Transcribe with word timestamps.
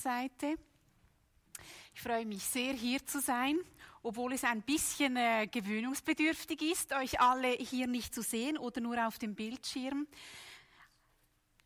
Seite. 0.00 0.56
Ich 1.94 2.00
freue 2.00 2.24
mich 2.24 2.42
sehr, 2.42 2.72
hier 2.72 3.04
zu 3.04 3.20
sein, 3.20 3.58
obwohl 4.02 4.32
es 4.32 4.44
ein 4.44 4.62
bisschen 4.62 5.16
äh, 5.16 5.46
gewöhnungsbedürftig 5.46 6.62
ist, 6.62 6.92
euch 6.94 7.20
alle 7.20 7.48
hier 7.48 7.86
nicht 7.86 8.14
zu 8.14 8.22
sehen 8.22 8.56
oder 8.56 8.80
nur 8.80 9.06
auf 9.06 9.18
dem 9.18 9.34
Bildschirm. 9.34 10.06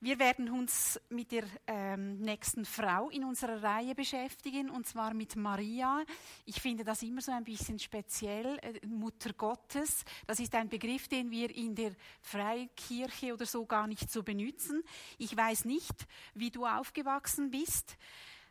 Wir 0.05 0.19
werden 0.19 0.51
uns 0.51 1.01
mit 1.09 1.33
der 1.33 1.45
ähm, 1.67 2.19
nächsten 2.19 2.67
Frau 2.67 3.09
in 3.09 3.25
unserer 3.25 3.62
Reihe 3.62 3.95
beschäftigen, 3.95 4.69
und 4.69 4.87
zwar 4.87 5.15
mit 5.15 5.35
Maria. 5.35 6.05
Ich 6.45 6.61
finde 6.61 6.85
das 6.85 7.03
immer 7.03 7.23
so 7.23 7.33
ein 7.33 7.43
bisschen 7.43 7.79
speziell, 7.79 8.59
äh, 8.59 8.87
Mutter 8.87 9.33
Gottes. 9.33 10.05
Das 10.27 10.41
ist 10.41 10.55
ein 10.57 10.69
Begriff, 10.69 11.09
den 11.09 11.31
wir 11.31 11.48
in 11.57 11.75
der 11.75 11.93
Freikirche 12.21 13.33
oder 13.33 13.47
so 13.47 13.65
gar 13.65 13.87
nicht 13.87 14.12
so 14.12 14.23
benutzen. 14.23 14.83
Ich 15.17 15.35
weiß 15.35 15.65
nicht, 15.65 16.07
wie 16.34 16.51
du 16.51 16.67
aufgewachsen 16.67 17.51
bist. 17.51 17.97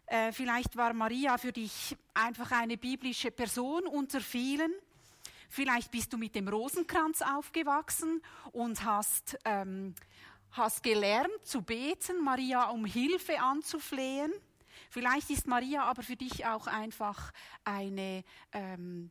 Äh, 0.07 0.31
vielleicht 0.31 0.75
war 0.75 0.93
Maria 0.93 1.37
für 1.37 1.51
dich 1.51 1.95
einfach 2.15 2.49
eine 2.49 2.77
biblische 2.77 3.29
Person 3.29 3.85
unter 3.85 4.21
vielen. 4.21 4.73
Vielleicht 5.49 5.91
bist 5.91 6.11
du 6.11 6.17
mit 6.17 6.33
dem 6.33 6.47
Rosenkranz 6.47 7.21
aufgewachsen 7.21 8.23
und 8.53 8.83
hast 8.83 9.37
ähm, 9.45 9.93
hast 10.53 10.83
gelernt 10.83 11.45
zu 11.45 11.61
beten, 11.61 12.23
Maria 12.23 12.69
um 12.69 12.85
Hilfe 12.85 13.39
anzuflehen. 13.39 14.31
Vielleicht 14.89 15.29
ist 15.29 15.47
Maria 15.47 15.83
aber 15.83 16.03
für 16.03 16.15
dich 16.15 16.45
auch 16.45 16.67
einfach 16.67 17.31
eine 17.63 18.23
ähm, 18.51 19.09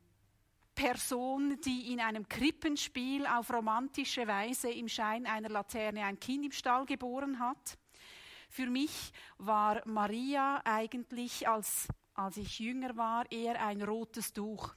Person, 0.75 1.61
die 1.61 1.93
in 1.93 2.01
einem 2.01 2.29
Krippenspiel 2.29 3.27
auf 3.27 3.53
romantische 3.53 4.27
Weise 4.27 4.71
im 4.71 4.89
Schein 4.89 5.27
einer 5.27 5.49
Laterne 5.49 6.05
ein 6.05 6.19
Kind 6.19 6.45
im 6.45 6.53
Stall 6.53 6.87
geboren 6.87 7.39
hat. 7.39 7.79
Für 8.49 8.67
mich 8.67 9.13
war 9.39 9.83
Maria 9.87 10.61
eigentlich, 10.65 11.49
als, 11.49 11.89
als 12.15 12.37
ich 12.37 12.59
jünger 12.59 12.97
war, 12.97 13.31
eher 13.31 13.65
ein 13.65 13.83
rotes 13.83 14.33
Tuch. 14.33 14.75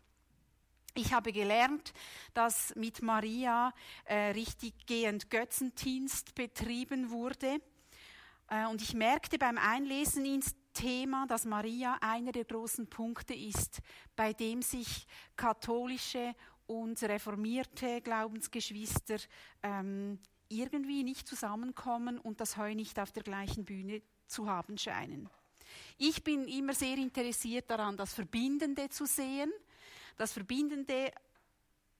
Ich 0.98 1.12
habe 1.12 1.34
gelernt, 1.34 1.94
dass 2.34 2.74
mit 2.76 3.02
Maria 3.02 3.74
äh, 4.06 4.32
richtiggehend 4.32 5.30
Götzendienst 5.30 6.34
betrieben 6.36 7.12
wurde. 7.12 7.60
Äh, 8.48 8.66
und 8.68 8.82
ich 8.82 8.94
merkte 8.94 9.38
beim 9.38 9.58
Einlesen 9.58 10.26
ins 10.26 10.56
Thema, 10.74 11.28
dass 11.28 11.44
Maria 11.44 11.98
einer 12.00 12.32
der 12.32 12.46
großen 12.46 12.88
Punkte 12.88 13.34
ist, 13.34 13.82
bei 14.16 14.32
dem 14.32 14.62
sich 14.62 15.06
katholische 15.36 16.34
und 16.66 17.04
reformierte 17.04 18.00
Glaubensgeschwister 18.00 19.18
ähm, 19.64 20.18
irgendwie 20.48 21.04
nicht 21.04 21.28
zusammenkommen 21.28 22.20
und 22.20 22.40
das 22.40 22.56
Heu 22.56 22.74
nicht 22.74 23.02
auf 23.02 23.12
der 23.12 23.24
gleichen 23.24 23.66
Bühne 23.66 24.02
zu 24.28 24.48
haben 24.48 24.78
scheinen. 24.78 25.30
Ich 25.98 26.24
bin 26.24 26.48
immer 26.48 26.74
sehr 26.74 26.96
interessiert 26.96 27.70
daran, 27.70 27.98
das 27.98 28.14
Verbindende 28.14 28.88
zu 28.88 29.06
sehen 29.06 29.52
das 30.18 30.34
Verbindende 30.34 31.12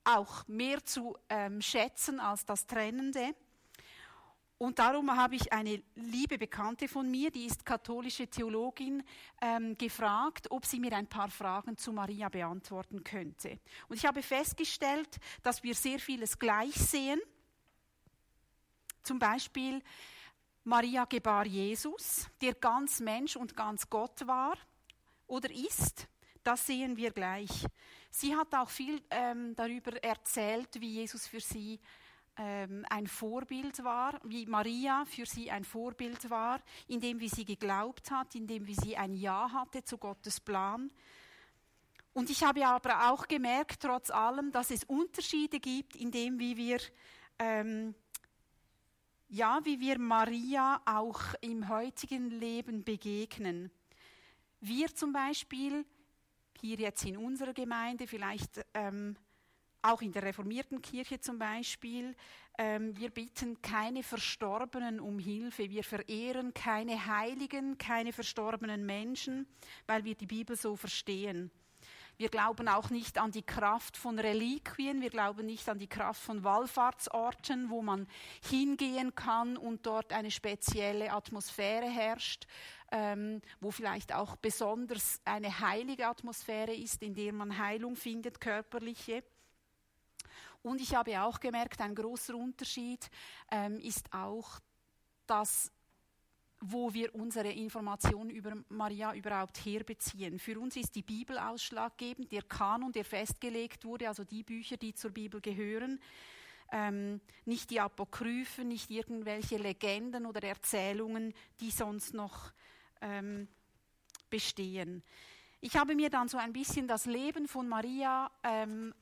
auch 0.04 0.48
mehr 0.48 0.84
zu 0.86 1.18
ähm, 1.30 1.62
schätzen 1.62 2.20
als 2.20 2.46
das 2.46 2.68
Trennende. 2.68 3.36
Und 4.58 4.80
darum 4.80 5.14
habe 5.14 5.36
ich 5.36 5.52
eine 5.52 5.84
liebe 5.96 6.38
Bekannte 6.38 6.88
von 6.88 7.12
mir, 7.12 7.30
die 7.30 7.46
ist 7.46 7.66
katholische 7.66 8.28
Theologin, 8.28 9.04
ähm, 9.42 9.78
gefragt, 9.78 10.50
ob 10.50 10.66
sie 10.66 10.80
mir 10.80 10.96
ein 10.96 11.08
paar 11.08 11.30
Fragen 11.30 11.78
zu 11.78 11.92
Maria 11.92 12.30
beantworten 12.30 13.04
könnte. 13.04 13.60
Und 13.90 13.98
ich 13.98 14.06
habe 14.06 14.24
festgestellt, 14.24 15.18
dass 15.44 15.62
wir 15.64 15.76
sehr 15.76 16.00
vieles 16.00 16.40
gleich 16.40 16.74
sehen. 16.74 17.20
Zum 19.04 19.20
Beispiel 19.20 19.84
Maria 20.64 21.04
gebar 21.04 21.46
Jesus, 21.46 22.30
der 22.42 22.54
ganz 22.54 23.02
Mensch 23.02 23.36
und 23.36 23.58
ganz 23.58 23.90
Gott 23.90 24.26
war 24.26 24.58
oder 25.28 25.52
ist. 25.52 26.08
Das 26.46 26.68
sehen 26.68 26.96
wir 26.96 27.10
gleich. 27.10 27.66
Sie 28.12 28.36
hat 28.36 28.54
auch 28.54 28.70
viel 28.70 29.02
ähm, 29.10 29.56
darüber 29.56 29.92
erzählt, 30.04 30.80
wie 30.80 31.00
Jesus 31.00 31.26
für 31.26 31.40
sie 31.40 31.80
ähm, 32.38 32.86
ein 32.88 33.08
Vorbild 33.08 33.84
war, 33.84 34.20
wie 34.24 34.46
Maria 34.46 35.06
für 35.06 35.26
sie 35.26 35.50
ein 35.50 35.64
Vorbild 35.64 36.30
war, 36.30 36.62
in 36.88 37.02
dem 37.02 37.20
wie 37.20 37.30
sie 37.30 37.46
geglaubt 37.46 38.12
hat, 38.12 38.36
in 38.36 38.46
dem 38.46 38.68
wie 38.68 38.76
sie 38.76 38.96
ein 38.96 39.16
Ja 39.16 39.52
hatte 39.52 39.84
zu 39.84 39.98
Gottes 39.98 40.40
Plan. 40.40 40.92
Und 42.14 42.30
ich 42.30 42.44
habe 42.44 42.68
aber 42.68 43.10
auch 43.10 43.28
gemerkt, 43.28 43.82
trotz 43.82 44.12
allem, 44.12 44.52
dass 44.52 44.70
es 44.70 44.84
Unterschiede 44.84 45.60
gibt, 45.60 45.96
in 45.96 46.12
dem 46.12 46.38
wie 46.38 46.56
wir 46.58 46.78
ähm, 47.40 47.96
ja, 49.30 49.62
wie 49.64 49.80
wir 49.80 49.98
Maria 49.98 50.80
auch 50.86 51.22
im 51.42 51.70
heutigen 51.70 52.30
Leben 52.30 52.84
begegnen. 52.84 53.72
Wir 54.62 54.94
zum 54.94 55.12
Beispiel 55.12 55.86
hier 56.60 56.78
jetzt 56.78 57.06
in 57.06 57.18
unserer 57.18 57.54
Gemeinde, 57.54 58.08
vielleicht 58.08 58.66
ähm, 58.74 59.16
auch 59.82 60.02
in 60.02 60.12
der 60.12 60.24
reformierten 60.24 60.82
Kirche 60.82 61.20
zum 61.20 61.38
Beispiel, 61.38 62.16
ähm, 62.58 62.96
wir 62.98 63.10
bitten 63.10 63.62
keine 63.62 64.02
Verstorbenen 64.02 65.00
um 65.00 65.20
Hilfe, 65.20 65.70
wir 65.70 65.84
verehren 65.84 66.54
keine 66.54 67.06
Heiligen, 67.06 67.78
keine 67.78 68.14
verstorbenen 68.14 68.86
Menschen, 68.86 69.48
weil 69.86 70.04
wir 70.04 70.16
die 70.16 70.26
Bibel 70.26 70.56
so 70.56 70.76
verstehen. 70.76 71.52
Wir 72.18 72.30
glauben 72.30 72.70
auch 72.70 72.90
nicht 72.90 73.18
an 73.18 73.32
die 73.32 73.44
Kraft 73.44 73.98
von 73.98 74.18
Reliquien, 74.18 75.02
wir 75.02 75.10
glauben 75.10 75.46
nicht 75.46 75.68
an 75.68 75.80
die 75.80 75.88
Kraft 75.88 76.22
von 76.22 76.46
Wallfahrtsorten, 76.46 77.70
wo 77.70 77.82
man 77.82 78.08
hingehen 78.50 79.14
kann 79.16 79.58
und 79.58 79.86
dort 79.86 80.14
eine 80.14 80.32
spezielle 80.32 81.12
Atmosphäre 81.12 81.90
herrscht, 81.90 82.48
ähm, 82.92 83.42
wo 83.60 83.70
vielleicht 83.70 84.14
auch 84.14 84.38
besonders 84.38 85.20
eine 85.26 85.60
heilige 85.60 86.08
Atmosphäre 86.08 86.74
ist, 86.74 87.04
in 87.04 87.16
der 87.16 87.34
man 87.34 87.58
Heilung 87.58 87.98
findet, 87.98 88.40
körperliche. 88.40 89.22
Und 90.64 90.80
ich 90.80 90.96
habe 90.96 91.22
auch 91.22 91.42
gemerkt, 91.42 91.82
ein 91.82 91.96
großer 91.96 92.34
Unterschied 92.34 93.10
ähm, 93.52 93.78
ist 93.80 94.14
auch, 94.14 94.62
dass 95.28 95.70
wo 96.68 96.94
wir 96.94 97.14
unsere 97.14 97.52
Informationen 97.52 98.30
über 98.30 98.54
Maria 98.70 99.14
überhaupt 99.14 99.58
herbeziehen. 99.66 100.40
Für 100.40 100.60
uns 100.60 100.76
ist 100.76 100.96
die 100.96 101.04
Bibel 101.04 101.38
ausschlaggebend, 101.38 102.32
der 102.32 102.42
Kanon, 102.44 102.92
der 102.92 103.06
festgelegt 103.06 103.86
wurde, 103.86 104.08
also 104.08 104.24
die 104.24 104.44
Bücher, 104.44 104.78
die 104.78 104.94
zur 104.94 105.12
Bibel 105.12 105.42
gehören, 105.42 106.00
ähm, 106.72 107.22
nicht 107.46 107.70
die 107.70 107.80
Apokryphen, 107.80 108.68
nicht 108.68 108.90
irgendwelche 108.90 109.58
Legenden 109.58 110.26
oder 110.26 110.44
Erzählungen, 110.44 111.34
die 111.60 111.70
sonst 111.70 112.14
noch 112.14 112.52
ähm, 113.02 113.48
bestehen. 114.30 115.04
Ich 115.62 115.78
habe 115.78 115.96
mir 115.96 116.10
dann 116.10 116.28
so 116.28 116.38
ein 116.38 116.54
bisschen 116.54 116.88
das 116.88 117.06
Leben 117.06 117.48
von 117.48 117.68
Maria 117.68 118.32
ähm, 118.44 118.94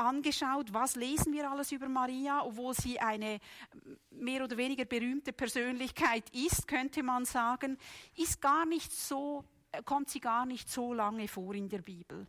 angeschaut, 0.00 0.72
was 0.72 0.96
lesen 0.96 1.32
wir 1.32 1.50
alles 1.50 1.72
über 1.72 1.88
Maria, 1.88 2.44
obwohl 2.44 2.74
sie 2.74 2.98
eine 2.98 3.38
mehr 4.10 4.44
oder 4.44 4.56
weniger 4.56 4.84
berühmte 4.84 5.32
Persönlichkeit 5.32 6.28
ist, 6.30 6.66
könnte 6.66 7.02
man 7.02 7.24
sagen, 7.24 7.78
ist 8.16 8.40
gar 8.40 8.66
nicht 8.66 8.92
so, 8.92 9.44
kommt 9.84 10.10
sie 10.10 10.20
gar 10.20 10.46
nicht 10.46 10.68
so 10.68 10.94
lange 10.94 11.28
vor 11.28 11.54
in 11.54 11.68
der 11.68 11.82
Bibel. 11.82 12.26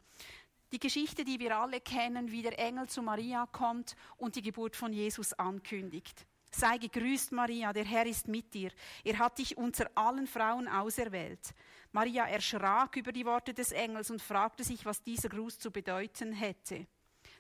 Die 0.72 0.80
Geschichte, 0.80 1.26
die 1.26 1.40
wir 1.40 1.58
alle 1.58 1.82
kennen, 1.82 2.32
wie 2.32 2.44
der 2.44 2.58
Engel 2.58 2.88
zu 2.88 3.02
Maria 3.02 3.46
kommt 3.46 3.96
und 4.18 4.36
die 4.36 4.42
Geburt 4.42 4.76
von 4.76 4.94
Jesus 4.94 5.34
ankündigt. 5.34 6.26
Sei 6.54 6.78
gegrüßt, 6.78 7.32
Maria, 7.32 7.72
der 7.72 7.86
Herr 7.86 8.06
ist 8.06 8.28
mit 8.28 8.54
dir. 8.54 8.72
Er 9.04 9.20
hat 9.20 9.38
dich 9.38 9.58
unter 9.58 9.90
allen 9.96 10.28
Frauen 10.28 10.68
auserwählt. 10.68 11.54
Maria 11.94 12.26
erschrak 12.26 12.98
über 12.98 13.12
die 13.12 13.26
Worte 13.26 13.54
des 13.54 13.72
Engels 13.72 14.12
und 14.12 14.22
fragte 14.22 14.64
sich, 14.64 14.86
was 14.86 15.02
dieser 15.02 15.30
Gruß 15.30 15.60
zu 15.60 15.72
bedeuten 15.72 16.34
hätte. 16.34 16.88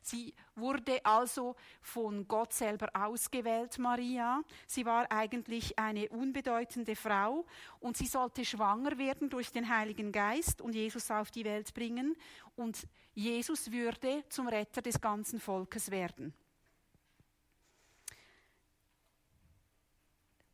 Sie 0.02 0.34
wurde 0.56 1.04
also 1.06 1.56
von 1.82 2.28
Gott 2.28 2.54
selber 2.54 2.90
ausgewählt, 2.94 3.78
Maria. 3.80 4.42
Sie 4.68 4.86
war 4.86 5.12
eigentlich 5.12 5.78
eine 5.78 6.10
unbedeutende 6.10 6.96
Frau 6.96 7.46
und 7.80 7.98
sie 7.98 8.08
sollte 8.08 8.44
schwanger 8.44 8.98
werden 8.98 9.30
durch 9.30 9.52
den 9.52 9.70
Heiligen 9.70 10.12
Geist 10.12 10.62
und 10.62 10.74
Jesus 10.74 11.10
auf 11.12 11.32
die 11.32 11.46
Welt 11.46 11.74
bringen 11.74 12.16
und 12.56 12.88
Jesus 13.14 13.72
würde 13.72 14.24
zum 14.30 14.48
Retter 14.48 14.82
des 14.82 15.00
ganzen 15.00 15.40
Volkes 15.40 15.92
werden. 15.92 16.34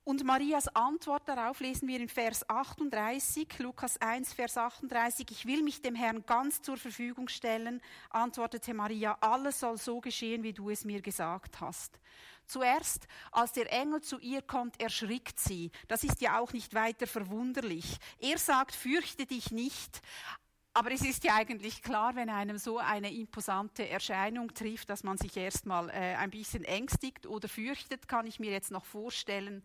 Und 0.08 0.24
Marias 0.24 0.70
Antwort 0.70 1.28
darauf 1.28 1.60
lesen 1.60 1.90
wir 1.90 2.00
in 2.00 2.08
Vers 2.08 2.50
38, 2.50 3.60
Lukas 3.60 4.00
1, 4.00 4.32
Vers 4.32 4.58
38. 4.58 5.30
Ich 5.32 5.46
will 5.46 5.62
mich 5.62 5.82
dem 5.82 5.96
Herrn 5.96 6.26
ganz 6.26 6.62
zur 6.62 6.78
Verfügung 6.78 7.28
stellen, 7.28 7.82
antwortete 8.10 8.74
Maria, 8.74 9.18
alles 9.20 9.60
soll 9.60 9.78
so 9.78 10.00
geschehen, 10.00 10.44
wie 10.44 10.54
du 10.54 10.70
es 10.70 10.86
mir 10.86 11.02
gesagt 11.02 11.60
hast. 11.60 12.00
Zuerst, 12.46 13.10
als 13.34 13.52
der 13.52 13.70
Engel 13.70 14.00
zu 14.00 14.18
ihr 14.20 14.42
kommt, 14.42 14.80
erschrickt 14.80 15.42
sie. 15.42 15.72
Das 15.90 16.06
ist 16.06 16.22
ja 16.22 16.40
auch 16.40 16.54
nicht 16.54 16.74
weiter 16.74 17.06
verwunderlich. 17.06 17.98
Er 18.22 18.38
sagt, 18.38 18.76
fürchte 18.76 19.26
dich 19.26 19.52
nicht, 19.52 20.02
aber 20.78 20.92
es 20.92 21.02
ist 21.02 21.24
ja 21.24 21.34
eigentlich 21.34 21.82
klar, 21.82 22.16
wenn 22.16 22.30
einem 22.30 22.60
so 22.60 22.78
eine 22.78 23.12
imposante 23.12 23.90
Erscheinung 23.90 24.54
trifft, 24.54 24.92
dass 24.92 25.04
man 25.04 25.18
sich 25.18 25.36
erstmal 25.36 25.90
äh, 25.90 26.14
ein 26.18 26.30
bisschen 26.30 26.64
ängstigt 26.64 27.26
oder 27.26 27.50
fürchtet, 27.50 28.08
kann 28.08 28.28
ich 28.28 28.40
mir 28.40 28.52
jetzt 28.52 28.70
noch 28.70 28.86
vorstellen. 28.86 29.64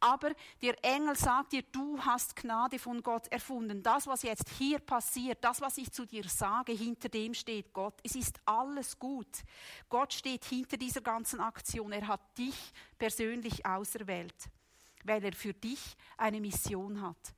Aber 0.00 0.30
der 0.62 0.82
Engel 0.82 1.14
sagt 1.14 1.52
dir, 1.52 1.62
du 1.72 2.00
hast 2.00 2.36
Gnade 2.36 2.78
von 2.78 3.02
Gott 3.02 3.28
erfunden. 3.28 3.82
Das, 3.82 4.06
was 4.06 4.22
jetzt 4.22 4.48
hier 4.56 4.78
passiert, 4.78 5.44
das, 5.44 5.60
was 5.60 5.76
ich 5.76 5.92
zu 5.92 6.06
dir 6.06 6.24
sage, 6.26 6.72
hinter 6.72 7.10
dem 7.10 7.34
steht 7.34 7.74
Gott. 7.74 8.00
Es 8.02 8.16
ist 8.16 8.40
alles 8.46 8.98
gut. 8.98 9.42
Gott 9.90 10.14
steht 10.14 10.46
hinter 10.46 10.78
dieser 10.78 11.02
ganzen 11.02 11.38
Aktion. 11.38 11.92
Er 11.92 12.08
hat 12.08 12.38
dich 12.38 12.56
persönlich 12.96 13.66
auserwählt, 13.66 14.48
weil 15.04 15.22
er 15.22 15.34
für 15.34 15.52
dich 15.52 15.98
eine 16.16 16.40
Mission 16.40 17.02
hat. 17.02 17.34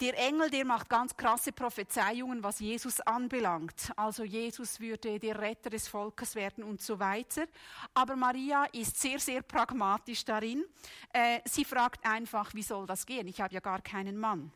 Der 0.00 0.18
Engel, 0.18 0.50
der 0.50 0.64
macht 0.64 0.88
ganz 0.88 1.16
krasse 1.16 1.52
Prophezeiungen, 1.52 2.42
was 2.42 2.58
Jesus 2.58 3.00
anbelangt. 3.00 3.92
Also 3.94 4.24
Jesus 4.24 4.80
würde 4.80 5.20
der 5.20 5.40
Retter 5.40 5.70
des 5.70 5.86
Volkes 5.86 6.34
werden 6.34 6.64
und 6.64 6.82
so 6.82 6.98
weiter. 6.98 7.46
Aber 7.94 8.16
Maria 8.16 8.64
ist 8.72 9.00
sehr, 9.00 9.20
sehr 9.20 9.42
pragmatisch 9.42 10.24
darin. 10.24 10.64
Äh, 11.12 11.40
sie 11.44 11.64
fragt 11.64 12.04
einfach, 12.04 12.52
wie 12.54 12.62
soll 12.64 12.86
das 12.86 13.06
gehen? 13.06 13.28
Ich 13.28 13.40
habe 13.40 13.54
ja 13.54 13.60
gar 13.60 13.80
keinen 13.82 14.18
Mann. 14.18 14.50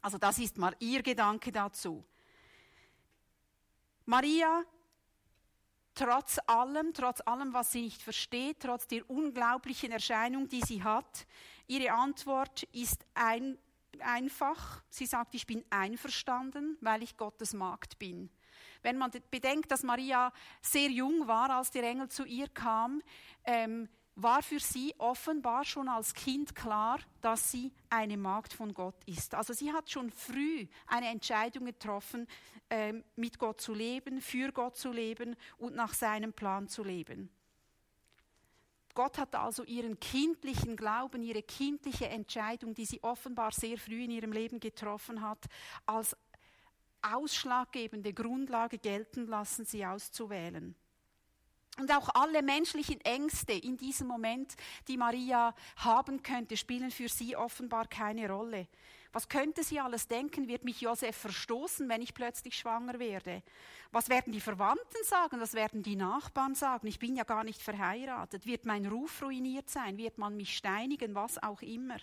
Also 0.00 0.16
das 0.16 0.38
ist 0.38 0.58
mal 0.58 0.76
ihr 0.78 1.02
Gedanke 1.02 1.50
dazu. 1.50 2.04
Maria, 4.04 4.62
trotz 5.96 6.38
allem, 6.46 6.94
trotz 6.94 7.20
allem, 7.22 7.52
was 7.52 7.72
sie 7.72 7.82
nicht 7.82 8.00
versteht, 8.00 8.60
trotz 8.60 8.86
der 8.86 9.10
unglaublichen 9.10 9.90
Erscheinung, 9.90 10.48
die 10.48 10.60
sie 10.60 10.84
hat, 10.84 11.26
ihre 11.66 11.90
Antwort 11.90 12.62
ist 12.72 13.04
ein 13.14 13.58
einfach. 14.02 14.82
Sie 14.88 15.06
sagt, 15.06 15.34
ich 15.34 15.46
bin 15.46 15.64
einverstanden, 15.70 16.76
weil 16.80 17.02
ich 17.02 17.16
Gottes 17.16 17.52
Magd 17.52 17.98
bin. 17.98 18.30
Wenn 18.82 18.98
man 18.98 19.10
bedenkt, 19.30 19.70
dass 19.70 19.82
Maria 19.82 20.32
sehr 20.60 20.90
jung 20.90 21.26
war, 21.26 21.50
als 21.50 21.70
der 21.70 21.84
Engel 21.84 22.08
zu 22.08 22.24
ihr 22.24 22.48
kam, 22.48 23.02
ähm, 23.44 23.88
war 24.16 24.42
für 24.42 24.58
sie 24.58 24.94
offenbar 24.96 25.64
schon 25.64 25.88
als 25.88 26.14
Kind 26.14 26.54
klar, 26.54 26.98
dass 27.20 27.50
sie 27.50 27.70
eine 27.90 28.16
Magd 28.16 28.54
von 28.54 28.72
Gott 28.72 28.96
ist. 29.04 29.34
Also 29.34 29.52
sie 29.52 29.72
hat 29.72 29.90
schon 29.90 30.10
früh 30.10 30.66
eine 30.86 31.08
Entscheidung 31.08 31.66
getroffen, 31.66 32.26
ähm, 32.70 33.04
mit 33.14 33.38
Gott 33.38 33.60
zu 33.60 33.74
leben, 33.74 34.22
für 34.22 34.52
Gott 34.52 34.76
zu 34.76 34.90
leben 34.90 35.36
und 35.58 35.74
nach 35.74 35.92
seinem 35.92 36.32
Plan 36.32 36.66
zu 36.66 36.82
leben. 36.82 37.30
Gott 38.96 39.18
hat 39.18 39.34
also 39.34 39.62
ihren 39.62 40.00
kindlichen 40.00 40.74
Glauben, 40.74 41.22
ihre 41.22 41.42
kindliche 41.42 42.08
Entscheidung, 42.08 42.74
die 42.74 42.86
sie 42.86 43.02
offenbar 43.02 43.52
sehr 43.52 43.76
früh 43.76 44.04
in 44.04 44.10
ihrem 44.10 44.32
Leben 44.32 44.58
getroffen 44.58 45.20
hat, 45.20 45.44
als 45.84 46.16
ausschlaggebende 47.02 48.14
Grundlage 48.14 48.78
gelten 48.78 49.26
lassen, 49.26 49.66
sie 49.66 49.84
auszuwählen. 49.84 50.74
Und 51.78 51.94
auch 51.94 52.08
alle 52.14 52.42
menschlichen 52.42 52.98
Ängste 53.02 53.52
in 53.52 53.76
diesem 53.76 54.08
Moment, 54.08 54.54
die 54.88 54.96
Maria 54.96 55.54
haben 55.76 56.22
könnte, 56.22 56.56
spielen 56.56 56.90
für 56.90 57.10
sie 57.10 57.36
offenbar 57.36 57.86
keine 57.88 58.30
Rolle. 58.30 58.66
Was 59.12 59.28
könnte 59.28 59.62
sie 59.62 59.80
alles 59.80 60.08
denken? 60.08 60.48
Wird 60.48 60.64
mich 60.64 60.80
Josef 60.80 61.16
verstoßen, 61.16 61.88
wenn 61.88 62.02
ich 62.02 62.14
plötzlich 62.14 62.58
schwanger 62.58 62.98
werde? 62.98 63.42
Was 63.92 64.08
werden 64.08 64.32
die 64.32 64.40
Verwandten 64.40 65.04
sagen? 65.04 65.40
Was 65.40 65.54
werden 65.54 65.82
die 65.82 65.96
Nachbarn 65.96 66.54
sagen? 66.54 66.86
Ich 66.86 66.98
bin 66.98 67.16
ja 67.16 67.24
gar 67.24 67.44
nicht 67.44 67.62
verheiratet. 67.62 68.46
Wird 68.46 68.66
mein 68.66 68.86
Ruf 68.86 69.22
ruiniert 69.22 69.70
sein? 69.70 69.96
Wird 69.96 70.18
man 70.18 70.36
mich 70.36 70.56
steinigen? 70.56 71.14
Was 71.14 71.42
auch 71.42 71.62
immer. 71.62 71.96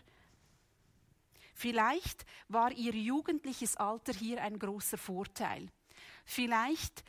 Vielleicht 1.54 2.26
war 2.48 2.72
ihr 2.72 2.94
jugendliches 2.94 3.78
Alter 3.78 4.14
hier 4.14 4.42
ein 4.42 4.58
großer 4.58 4.98
Vorteil. 4.98 5.70
Vielleicht 6.26 7.04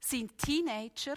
sind 0.00 0.36
Teenager 0.38 1.16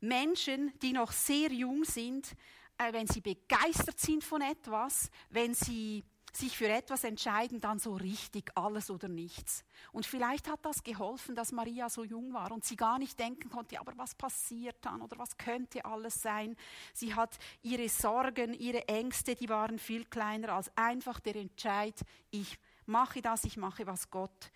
Menschen, 0.00 0.72
die 0.80 0.92
noch 0.92 1.12
sehr 1.12 1.52
jung 1.52 1.84
sind, 1.84 2.34
äh, 2.78 2.92
wenn 2.92 3.06
sie 3.06 3.20
begeistert 3.20 3.98
sind 3.98 4.24
von 4.24 4.42
etwas, 4.42 5.10
wenn 5.30 5.54
sie 5.54 6.04
sich 6.36 6.56
für 6.56 6.68
etwas 6.68 7.04
entscheiden, 7.04 7.60
dann 7.60 7.78
so 7.78 7.94
richtig 7.94 8.50
alles 8.56 8.90
oder 8.90 9.08
nichts. 9.08 9.64
Und 9.92 10.06
vielleicht 10.06 10.48
hat 10.48 10.64
das 10.64 10.82
geholfen, 10.82 11.34
dass 11.34 11.52
Maria 11.52 11.88
so 11.88 12.04
jung 12.04 12.32
war 12.32 12.50
und 12.52 12.64
sie 12.64 12.76
gar 12.76 12.98
nicht 12.98 13.18
denken 13.18 13.50
konnte, 13.50 13.78
aber 13.78 13.92
was 13.96 14.14
passiert 14.14 14.76
dann 14.82 15.02
oder 15.02 15.18
was 15.18 15.36
könnte 15.36 15.84
alles 15.84 16.20
sein. 16.20 16.56
Sie 16.92 17.14
hat 17.14 17.38
ihre 17.62 17.88
Sorgen, 17.88 18.54
ihre 18.54 18.88
Ängste, 18.88 19.34
die 19.34 19.48
waren 19.48 19.78
viel 19.78 20.04
kleiner 20.04 20.54
als 20.54 20.70
einfach 20.76 21.20
der 21.20 21.36
Entscheid, 21.36 21.98
ich 22.30 22.58
mache 22.86 23.22
das, 23.22 23.44
ich 23.44 23.56
mache, 23.56 23.86
was 23.86 24.10
Gott 24.10 24.50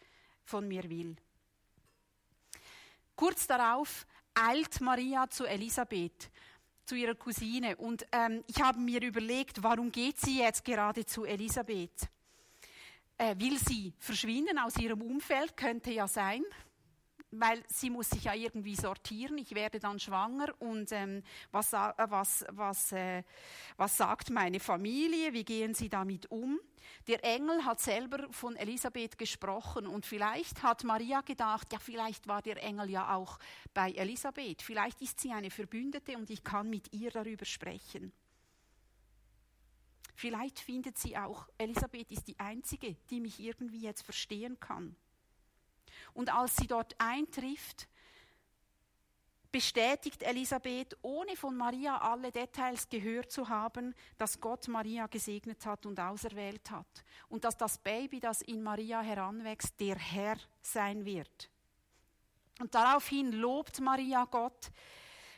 von 0.45 0.67
mir 0.67 0.89
will. 0.91 1.17
Kurz 3.15 3.47
darauf 3.47 4.07
eilt 4.35 4.81
Maria 4.81 5.29
zu 5.29 5.45
Elisabeth 5.45 6.31
zu 6.89 6.95
ihrer 6.95 7.15
Cousine. 7.15 7.77
Und 7.77 8.07
ähm, 8.13 8.43
ich 8.47 8.61
habe 8.63 8.81
mir 8.81 9.03
überlegt, 9.03 9.63
warum 9.63 9.93
geht 9.93 10.19
sie 10.19 10.39
jetzt 10.39 10.65
gerade 10.65 11.05
zu 11.05 11.25
Elisabeth? 11.25 12.09
Äh, 13.19 13.35
will 13.39 13.59
sie 13.59 13.93
verschwinden 13.99 14.59
aus 14.59 14.77
ihrem 14.79 15.03
Umfeld? 15.03 15.57
Könnte 15.57 15.93
ja 15.93 16.09
sein 16.09 16.43
weil 17.31 17.63
sie 17.69 17.91
muss 17.91 18.11
sich 18.11 18.25
ja 18.25 18.35
irgendwie 18.35 18.75
sortieren. 18.75 19.39
Ich 19.39 19.55
werde 19.55 19.79
dann 19.79 19.99
schwanger 19.99 20.55
und 20.61 20.91
ähm, 20.93 21.23
was, 21.51 21.73
äh, 21.73 21.93
was, 21.97 22.45
was, 22.51 22.93
äh, 22.93 23.23
was 23.77 23.97
sagt 23.97 24.31
meine 24.31 24.61
Familie? 24.61 25.33
Wie 25.33 25.45
gehen 25.45 25.75
sie 25.75 25.89
damit 25.89 26.31
um? 26.31 26.59
Der 27.07 27.23
Engel 27.25 27.65
hat 27.65 27.81
selber 27.81 28.29
von 28.31 28.57
Elisabeth 28.57 29.19
gesprochen 29.19 29.87
und 29.87 30.07
vielleicht 30.07 30.63
hat 30.63 30.85
Maria 30.85 31.21
gedacht, 31.21 31.73
ja, 31.73 31.79
vielleicht 31.79 32.29
war 32.29 32.41
der 32.41 32.63
Engel 32.63 32.91
ja 32.91 33.15
auch 33.15 33.39
bei 33.75 33.93
Elisabeth. 33.93 34.63
Vielleicht 34.63 35.03
ist 35.03 35.21
sie 35.21 35.33
eine 35.33 35.51
Verbündete 35.51 36.17
und 36.17 36.31
ich 36.31 36.43
kann 36.43 36.71
mit 36.71 36.93
ihr 36.93 37.11
darüber 37.11 37.45
sprechen. 37.45 38.13
Vielleicht 40.15 40.59
findet 40.59 40.99
sie 40.99 41.17
auch, 41.17 41.49
Elisabeth 41.59 42.11
ist 42.11 42.27
die 42.27 42.41
Einzige, 42.41 42.97
die 43.09 43.21
mich 43.21 43.39
irgendwie 43.39 43.81
jetzt 43.81 44.03
verstehen 44.03 44.59
kann. 44.59 44.97
Und 46.19 46.35
als 46.35 46.57
sie 46.57 46.67
dort 46.67 46.97
eintrifft, 46.99 47.87
bestätigt 49.53 50.21
Elisabeth, 50.25 50.99
ohne 51.01 51.37
von 51.37 51.57
Maria 51.57 51.97
alle 51.99 52.33
Details 52.33 52.89
gehört 52.89 53.31
zu 53.31 53.49
haben, 53.49 53.95
dass 54.17 54.41
Gott 54.41 54.67
Maria 54.67 55.07
gesegnet 55.07 55.65
hat 55.65 55.87
und 55.87 56.01
auserwählt 56.01 56.73
hat 56.73 57.05
und 57.29 57.45
dass 57.45 57.57
das 57.57 57.79
Baby, 57.79 58.19
das 58.19 58.43
in 58.43 58.65
Maria 58.65 59.01
heranwächst, 59.01 59.79
der 59.79 59.95
Herr 59.95 60.39
sein 60.61 61.05
wird. 61.05 61.51
Und 62.59 62.75
daraufhin 62.75 63.31
lobt 63.31 63.79
Maria 63.79 64.25
Gott, 64.25 64.73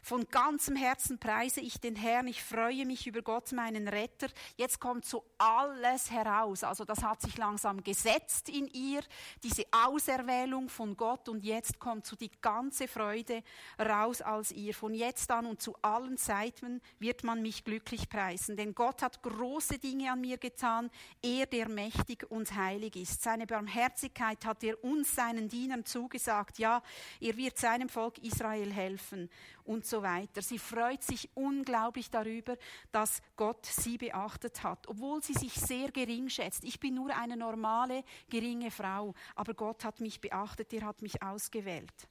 von 0.03 0.27
ganzem 0.29 0.77
Herzen 0.77 1.19
preise 1.19 1.61
ich 1.61 1.81
den 1.81 1.97
Herrn, 1.97 2.27
ich 2.27 2.43
freue 2.43 2.87
mich 2.87 3.07
über 3.07 3.23
Gott, 3.23 3.53
meinen 3.53 3.89
Retter. 3.89 4.29
Jetzt 4.57 4.81
kommt 4.81 5.05
so 5.05 5.25
alles 5.39 6.11
heraus. 6.11 6.65
Also 6.65 6.85
das 6.85 7.03
hat 7.03 7.21
sich 7.21 7.37
langsam 7.37 7.83
gesetzt 7.83 8.49
in 8.49 8.67
ihr, 8.69 9.03
diese 9.43 9.65
Auserwählung 9.71 10.69
von 10.69 10.97
Gott 10.97 11.29
und 11.29 11.45
jetzt 11.45 11.79
kommt 11.79 12.07
so 12.07 12.17
die 12.17 12.31
ganze 12.41 12.89
Freude 12.89 13.43
raus 13.79 14.23
aus 14.23 14.51
ihr. 14.53 14.75
Von 14.75 14.95
jetzt 14.95 15.31
an 15.31 15.47
und 15.47 15.61
zu 15.61 15.75
allen 15.83 16.17
Zeiten 16.17 16.81
wird 16.99 17.25
man 17.25 17.43
mich 17.43 17.65
glücklich 17.65 18.09
preisen, 18.09 18.57
denn 18.57 18.75
Gott 18.75 19.03
hat 19.03 19.23
große 19.23 19.79
Dinge 19.79 20.13
an 20.13 20.21
mir 20.21 20.39
getan, 20.39 20.91
er 21.23 21.47
der 21.47 21.69
mächtig 21.69 22.31
und 22.31 22.55
heilig 22.55 22.97
ist. 22.97 23.23
Seine 23.23 23.47
Barmherzigkeit 23.47 24.45
hat 24.45 24.63
er 24.65 24.83
uns, 24.83 25.15
seinen 25.15 25.49
Dienern, 25.49 25.85
zugesagt. 25.85 26.59
Ja, 26.59 26.83
er 27.21 27.37
wird 27.37 27.59
seinem 27.59 27.89
Volk 27.89 28.19
Israel 28.19 28.73
helfen 28.73 29.31
und 29.71 29.87
so 29.87 30.03
weiter. 30.03 30.43
Sie 30.43 30.59
freut 30.59 31.03
sich 31.05 31.31
unglaublich 31.35 32.11
darüber, 32.11 32.57
dass 32.91 33.23
Gott 33.37 33.65
sie 33.65 33.99
beachtet 33.99 34.65
hat, 34.65 34.89
obwohl 34.89 35.23
sie 35.23 35.35
sich 35.35 35.55
sehr 35.55 35.93
gering 35.93 36.29
schätzt. 36.29 36.65
Ich 36.65 36.81
bin 36.81 36.95
nur 36.95 37.17
eine 37.17 37.37
normale, 37.37 38.03
geringe 38.29 38.73
Frau, 38.73 39.15
aber 39.37 39.55
Gott 39.55 39.85
hat 39.85 40.01
mich 40.01 40.21
beachtet, 40.21 40.73
er 40.73 40.87
hat 40.87 41.03
mich 41.03 41.23
ausgewählt 41.23 42.09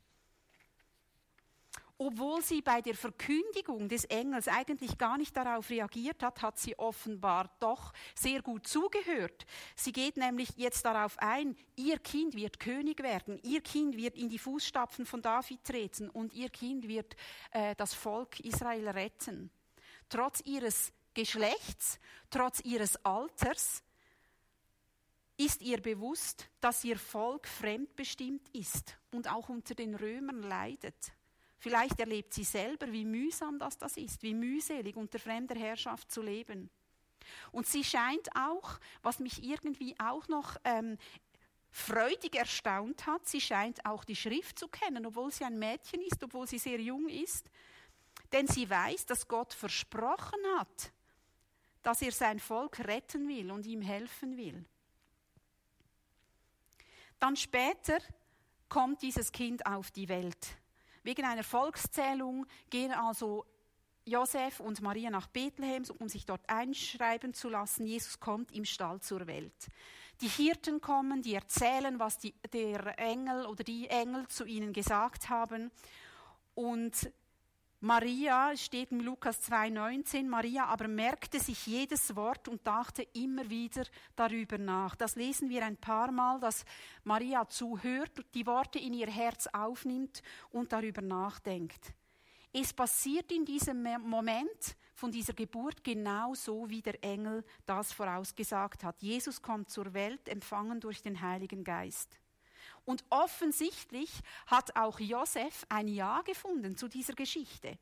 obwohl 1.99 2.41
sie 2.41 2.61
bei 2.61 2.81
der 2.81 2.95
Verkündigung 2.95 3.89
des 3.89 4.05
Engels 4.05 4.47
eigentlich 4.47 4.97
gar 4.97 5.17
nicht 5.17 5.35
darauf 5.35 5.69
reagiert 5.69 6.23
hat, 6.23 6.41
hat 6.41 6.57
sie 6.57 6.79
offenbar 6.79 7.51
doch 7.59 7.91
sehr 8.15 8.41
gut 8.41 8.65
zugehört. 8.67 9.45
Sie 9.75 9.91
geht 9.91 10.15
nämlich 10.15 10.49
jetzt 10.55 10.85
darauf 10.85 11.19
ein, 11.19 11.57
ihr 11.75 11.99
Kind 11.99 12.35
wird 12.35 12.57
König 12.59 13.03
werden, 13.03 13.37
ihr 13.43 13.59
Kind 13.61 13.97
wird 13.97 14.15
in 14.15 14.29
die 14.29 14.39
Fußstapfen 14.39 15.05
von 15.05 15.21
David 15.21 15.61
treten 15.65 16.09
und 16.09 16.33
ihr 16.33 16.49
Kind 16.49 16.87
wird 16.87 17.17
äh, 17.51 17.75
das 17.75 17.93
Volk 17.93 18.39
Israel 18.39 18.87
retten. 18.87 19.51
Trotz 20.07 20.41
ihres 20.45 20.93
Geschlechts, 21.13 21.99
trotz 22.29 22.61
ihres 22.61 22.95
Alters, 23.05 23.83
ist 25.35 25.61
ihr 25.61 25.81
bewusst, 25.81 26.49
dass 26.61 26.85
ihr 26.85 26.97
Volk 26.97 27.45
fremdbestimmt 27.45 28.47
ist 28.53 28.97
und 29.11 29.29
auch 29.29 29.49
unter 29.49 29.75
den 29.75 29.95
Römern 29.95 30.41
leidet. 30.41 31.11
Vielleicht 31.59 31.99
erlebt 31.99 32.33
sie 32.33 32.45
selber, 32.45 32.91
wie 32.91 33.05
mühsam 33.05 33.59
das, 33.59 33.77
das 33.77 33.97
ist, 33.97 34.23
wie 34.23 34.33
mühselig 34.33 34.95
unter 34.95 35.19
fremder 35.19 35.55
Herrschaft 35.55 36.11
zu 36.11 36.21
leben. 36.21 36.69
Und 37.51 37.67
sie 37.67 37.83
scheint 37.83 38.29
auch, 38.35 38.79
was 39.01 39.19
mich 39.19 39.43
irgendwie 39.43 39.95
auch 39.99 40.27
noch 40.29 40.55
ähm, 40.63 40.97
freudig 41.69 42.35
erstaunt 42.35 43.05
hat, 43.05 43.27
sie 43.27 43.41
scheint 43.41 43.85
auch 43.85 44.03
die 44.03 44.15
Schrift 44.15 44.57
zu 44.57 44.67
kennen, 44.67 45.05
obwohl 45.05 45.31
sie 45.31 45.43
ein 45.43 45.59
Mädchen 45.59 46.01
ist, 46.01 46.23
obwohl 46.23 46.47
sie 46.47 46.57
sehr 46.57 46.79
jung 46.79 47.07
ist. 47.09 47.49
denn 48.31 48.47
sie 48.47 48.69
weiß, 48.69 49.05
dass 49.07 49.27
Gott 49.27 49.53
versprochen 49.53 50.39
hat, 50.57 50.91
dass 51.81 52.01
er 52.01 52.11
sein 52.11 52.39
Volk 52.39 52.79
retten 52.79 53.27
will 53.27 53.51
und 53.51 53.65
ihm 53.65 53.81
helfen 53.81 54.37
will. 54.37 54.65
Dann 57.17 57.35
später 57.35 57.97
kommt 58.67 59.01
dieses 59.01 59.31
Kind 59.31 59.65
auf 59.65 59.91
die 59.91 60.07
Welt. 60.07 60.58
Wegen 61.09 61.25
einer 61.25 61.43
Volkszählung 61.43 62.45
gehen 62.69 62.91
also 62.91 63.43
Josef 64.05 64.59
und 64.59 64.79
Maria 64.83 65.09
nach 65.09 65.25
Bethlehem, 65.25 65.83
um 65.97 66.07
sich 66.07 66.27
dort 66.27 66.47
einschreiben 66.47 67.33
zu 67.33 67.49
lassen. 67.49 67.87
Jesus 67.87 68.19
kommt 68.19 68.51
im 68.51 68.63
Stall 68.63 68.99
zur 68.99 69.25
Welt. 69.25 69.69
Die 70.21 70.27
Hirten 70.27 70.81
kommen, 70.81 71.23
die 71.23 71.33
erzählen, 71.33 71.97
was 71.97 72.19
die, 72.19 72.35
der 72.53 72.99
Engel 72.99 73.47
oder 73.47 73.63
die 73.63 73.87
Engel 73.87 74.27
zu 74.27 74.45
ihnen 74.45 74.71
gesagt 74.71 75.29
haben. 75.29 75.71
Und 76.53 77.11
Maria, 77.81 78.57
steht 78.57 78.91
in 78.91 78.99
Lukas 78.99 79.41
2,19, 79.49 80.27
Maria 80.27 80.65
aber 80.65 80.89
merkte 80.89 81.39
sich 81.39 81.65
jedes 81.65 82.13
Wort 82.13 82.49
und 82.49 82.67
dachte 82.67 83.03
immer 83.13 83.49
wieder 83.49 83.83
darüber 84.17 84.57
nach. 84.57 84.97
Das 84.97 85.15
lesen 85.15 85.49
wir 85.49 85.65
ein 85.65 85.77
paar 85.77 86.11
Mal, 86.11 86.41
dass 86.41 86.65
Maria 87.05 87.47
zuhört, 87.47 88.11
die 88.33 88.45
Worte 88.45 88.79
in 88.79 88.93
ihr 88.93 89.09
Herz 89.09 89.47
aufnimmt 89.53 90.21
und 90.49 90.73
darüber 90.73 91.01
nachdenkt. 91.01 91.93
Es 92.51 92.73
passiert 92.73 93.31
in 93.31 93.45
diesem 93.45 93.81
Moment 94.01 94.75
von 94.93 95.11
dieser 95.11 95.33
Geburt 95.33 95.81
genau 95.81 96.33
so, 96.33 96.69
wie 96.69 96.81
der 96.81 97.01
Engel 97.01 97.45
das 97.65 97.93
vorausgesagt 97.93 98.83
hat. 98.83 99.01
Jesus 99.01 99.41
kommt 99.41 99.69
zur 99.69 99.93
Welt, 99.93 100.27
empfangen 100.27 100.81
durch 100.81 101.01
den 101.01 101.21
Heiligen 101.21 101.63
Geist. 101.63 102.19
Und 102.89 103.03
offensichtlich 103.11 104.09
hat 104.47 104.75
auch 104.75 104.99
Josef 104.99 105.63
ein 105.69 105.87
Ja 105.87 106.23
gefunden 106.23 106.75
zu 106.75 106.87
dieser 106.87 107.13
Geschichte. 107.13 107.77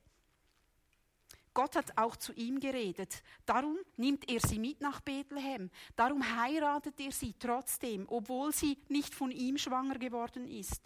Gott 1.53 1.77
hat 1.77 1.97
auch 1.97 2.17
zu 2.17 2.33
ihm 2.33 2.59
geredet. 2.59 3.23
Darum 3.45 3.77
nimmt 3.95 4.29
er 4.29 4.41
sie 4.41 4.59
mit 4.59 4.81
nach 4.81 4.99
Bethlehem. 4.99 5.71
Darum 5.95 6.21
heiratet 6.35 6.99
er 6.99 7.13
sie 7.13 7.33
trotzdem, 7.39 8.03
obwohl 8.09 8.51
sie 8.51 8.77
nicht 8.89 9.15
von 9.15 9.31
ihm 9.31 9.57
schwanger 9.57 9.97
geworden 9.97 10.45
ist. 10.45 10.81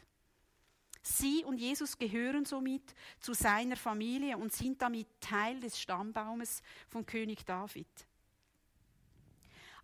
Sie 1.02 1.44
und 1.44 1.58
Jesus 1.58 1.98
gehören 1.98 2.46
somit 2.46 2.94
zu 3.20 3.34
seiner 3.34 3.76
Familie 3.76 4.38
und 4.38 4.54
sind 4.54 4.80
damit 4.84 5.08
Teil 5.20 5.60
des 5.60 5.82
Stammbaumes 5.82 6.62
von 6.90 7.08
König 7.08 7.44
David. 7.44 7.88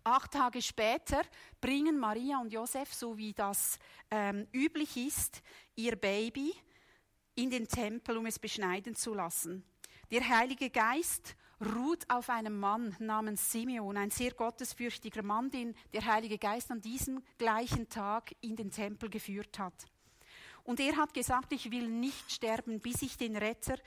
Acht 0.04 0.32
Tage 0.32 0.62
später 0.62 1.22
bringen 1.60 1.98
Maria 1.98 2.40
und 2.40 2.52
Josef, 2.52 2.92
so 2.94 3.16
wie 3.16 3.32
das 3.32 3.78
ähm, 4.10 4.46
üblich 4.52 4.96
ist, 4.96 5.42
ihr 5.74 5.96
Baby 5.96 6.52
in 7.34 7.50
den 7.50 7.68
Tempel, 7.68 8.16
um 8.16 8.26
es 8.26 8.38
beschneiden 8.38 8.94
zu 8.94 9.14
lassen. 9.14 9.64
Der 10.10 10.28
Heilige 10.28 10.70
Geist 10.70 11.36
ruht 11.60 12.08
auf 12.08 12.30
einem 12.30 12.58
Mann 12.58 12.96
namens 12.98 13.50
Simeon, 13.50 13.96
ein 13.96 14.10
sehr 14.10 14.32
gottesfürchtiger 14.32 15.22
Mann, 15.22 15.50
den 15.50 15.74
der 15.92 16.04
Heilige 16.04 16.38
Geist 16.38 16.70
an 16.70 16.80
diesem 16.80 17.22
gleichen 17.36 17.88
Tag 17.88 18.34
in 18.40 18.56
den 18.56 18.70
Tempel 18.70 19.10
geführt 19.10 19.58
hat. 19.58 19.74
Und 20.64 20.80
er 20.80 20.96
hat 20.96 21.14
gesagt, 21.14 21.52
ich 21.52 21.70
will 21.70 21.88
nicht 21.88 22.30
sterben, 22.30 22.80
bis 22.80 23.02
ich 23.02 23.16
den 23.16 23.36
Retter 23.36 23.78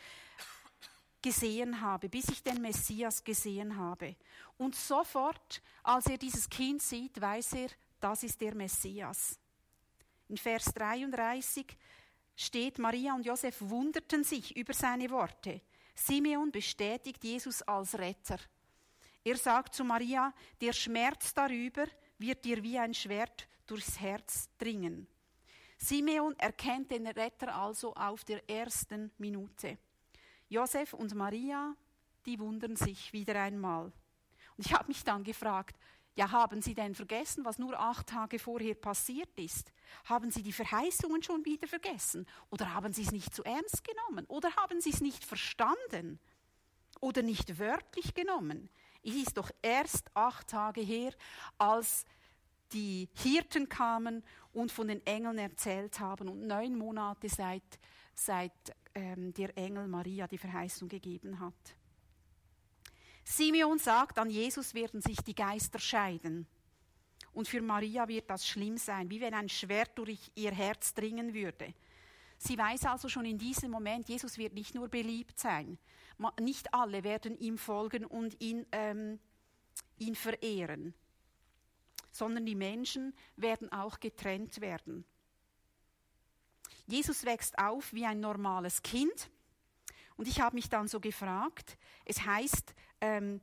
gesehen 1.22 1.82
habe, 1.82 2.10
bis 2.10 2.30
ich 2.30 2.44
den 2.44 2.62
Messias 2.62 3.24
gesehen 3.24 3.78
habe. 3.78 4.16
Und 4.58 4.76
sofort, 4.76 5.62
als 5.84 6.08
er 6.08 6.18
dieses 6.18 6.50
Kind 6.50 6.82
sieht, 6.82 7.20
weiß 7.20 7.54
er, 7.54 7.70
das 8.00 8.24
ist 8.24 8.42
der 8.42 8.56
Messias. 8.56 9.40
In 10.28 10.38
Vers 10.38 10.66
33 10.74 11.66
steht, 12.36 12.80
Maria 12.80 13.14
und 13.14 13.26
Josef 13.26 13.58
wunderten 13.60 14.24
sich 14.24 14.56
über 14.56 14.74
seine 14.74 15.10
Worte. 15.10 15.62
Simeon 15.94 16.52
bestätigt 16.52 17.24
Jesus 17.24 17.62
als 17.64 17.98
Retter. 17.98 18.40
Er 19.24 19.38
sagt 19.38 19.76
zu 19.76 19.84
Maria, 19.84 20.34
der 20.60 20.74
Schmerz 20.74 21.34
darüber 21.34 21.86
wird 22.18 22.44
dir 22.44 22.64
wie 22.64 22.80
ein 22.80 22.94
Schwert 22.94 23.48
durchs 23.68 24.00
Herz 24.00 24.50
dringen. 24.58 25.08
Simeon 25.78 26.38
erkennt 26.38 26.92
den 26.92 27.08
Retter 27.08 27.56
also 27.56 27.94
auf 27.94 28.24
der 28.24 28.48
ersten 28.50 29.12
Minute. 29.18 29.78
Josef 30.52 30.94
und 30.94 31.16
Maria, 31.16 31.74
die 32.26 32.38
wundern 32.38 32.76
sich 32.76 33.14
wieder 33.14 33.42
einmal. 33.42 33.86
Und 34.58 34.66
ich 34.66 34.74
habe 34.74 34.90
mich 34.90 35.02
dann 35.02 35.24
gefragt, 35.24 35.80
ja, 36.16 36.30
haben 36.30 36.62
Sie 36.62 36.74
denn 36.74 36.94
vergessen, 36.94 37.46
was 37.46 37.58
nur 37.58 37.80
acht 37.80 38.08
Tage 38.08 38.38
vorher 38.38 38.76
passiert 38.76 39.40
ist? 39.40 39.72
Haben 40.04 40.30
Sie 40.30 40.44
die 40.44 40.52
Verheißungen 40.52 41.24
schon 41.24 41.46
wieder 41.46 41.70
vergessen? 41.70 42.28
Oder 42.50 42.74
haben 42.74 42.92
Sie 42.92 43.04
es 43.04 43.14
nicht 43.14 43.34
zu 43.34 43.46
ernst 43.46 43.86
genommen? 43.86 44.26
Oder 44.28 44.54
haben 44.58 44.82
Sie 44.82 44.90
es 44.90 45.00
nicht 45.00 45.24
verstanden? 45.24 46.20
Oder 47.00 47.22
nicht 47.22 47.58
wörtlich 47.58 48.14
genommen? 48.14 48.70
Es 49.04 49.16
ist 49.16 49.38
doch 49.38 49.52
erst 49.62 50.14
acht 50.18 50.50
Tage 50.50 50.82
her, 50.82 51.14
als 51.60 52.04
die 52.74 53.08
Hirten 53.14 53.70
kamen 53.70 54.22
und 54.52 54.74
von 54.74 54.90
den 54.90 55.06
Engeln 55.06 55.38
erzählt 55.38 56.02
haben 56.02 56.28
und 56.28 56.46
neun 56.46 56.78
Monate 56.78 57.30
seit, 57.30 57.64
seit 58.14 58.76
ähm, 58.96 59.34
der 59.34 59.58
Engel 59.58 59.88
Maria 59.88 60.28
die 60.28 60.38
Verheißung 60.38 60.90
gegeben 60.90 61.40
hat. 61.40 61.76
Simeon 63.24 63.80
sagt, 63.80 64.18
an 64.20 64.30
Jesus 64.30 64.74
werden 64.74 65.02
sich 65.02 65.18
die 65.18 65.36
Geister 65.36 65.80
scheiden. 65.80 66.48
Und 67.34 67.48
für 67.48 67.62
Maria 67.62 68.08
wird 68.08 68.30
das 68.30 68.46
schlimm 68.46 68.78
sein, 68.78 69.10
wie 69.10 69.22
wenn 69.22 69.34
ein 69.34 69.48
Schwert 69.48 69.98
durch 69.98 70.32
ihr 70.36 70.52
Herz 70.52 70.94
dringen 70.94 71.34
würde. 71.34 71.74
Sie 72.38 72.58
weiß 72.58 72.86
also 72.86 73.08
schon 73.08 73.26
in 73.26 73.38
diesem 73.38 73.72
Moment, 73.72 74.10
Jesus 74.10 74.38
wird 74.38 74.54
nicht 74.54 74.74
nur 74.76 74.90
beliebt 74.90 75.40
sein, 75.40 75.78
nicht 76.40 76.74
alle 76.74 77.04
werden 77.04 77.38
ihm 77.38 77.58
folgen 77.58 78.04
und 78.04 78.42
ihn, 78.42 78.66
ähm, 78.72 79.20
ihn 80.00 80.16
verehren 80.16 80.94
sondern 82.12 82.46
die 82.46 82.56
Menschen 82.56 83.14
werden 83.36 83.72
auch 83.72 84.00
getrennt 84.00 84.62
werden. 84.62 85.06
Jesus 86.92 87.26
wächst 87.26 87.58
auf 87.58 87.94
wie 87.94 88.06
ein 88.06 88.20
normales 88.20 88.84
Kind. 88.84 89.30
Und 90.18 90.28
ich 90.28 90.42
habe 90.42 90.56
mich 90.56 90.70
dann 90.70 90.88
so 90.88 91.00
gefragt, 91.00 91.78
es 92.06 92.26
heißt, 92.26 92.76
ähm, 93.00 93.42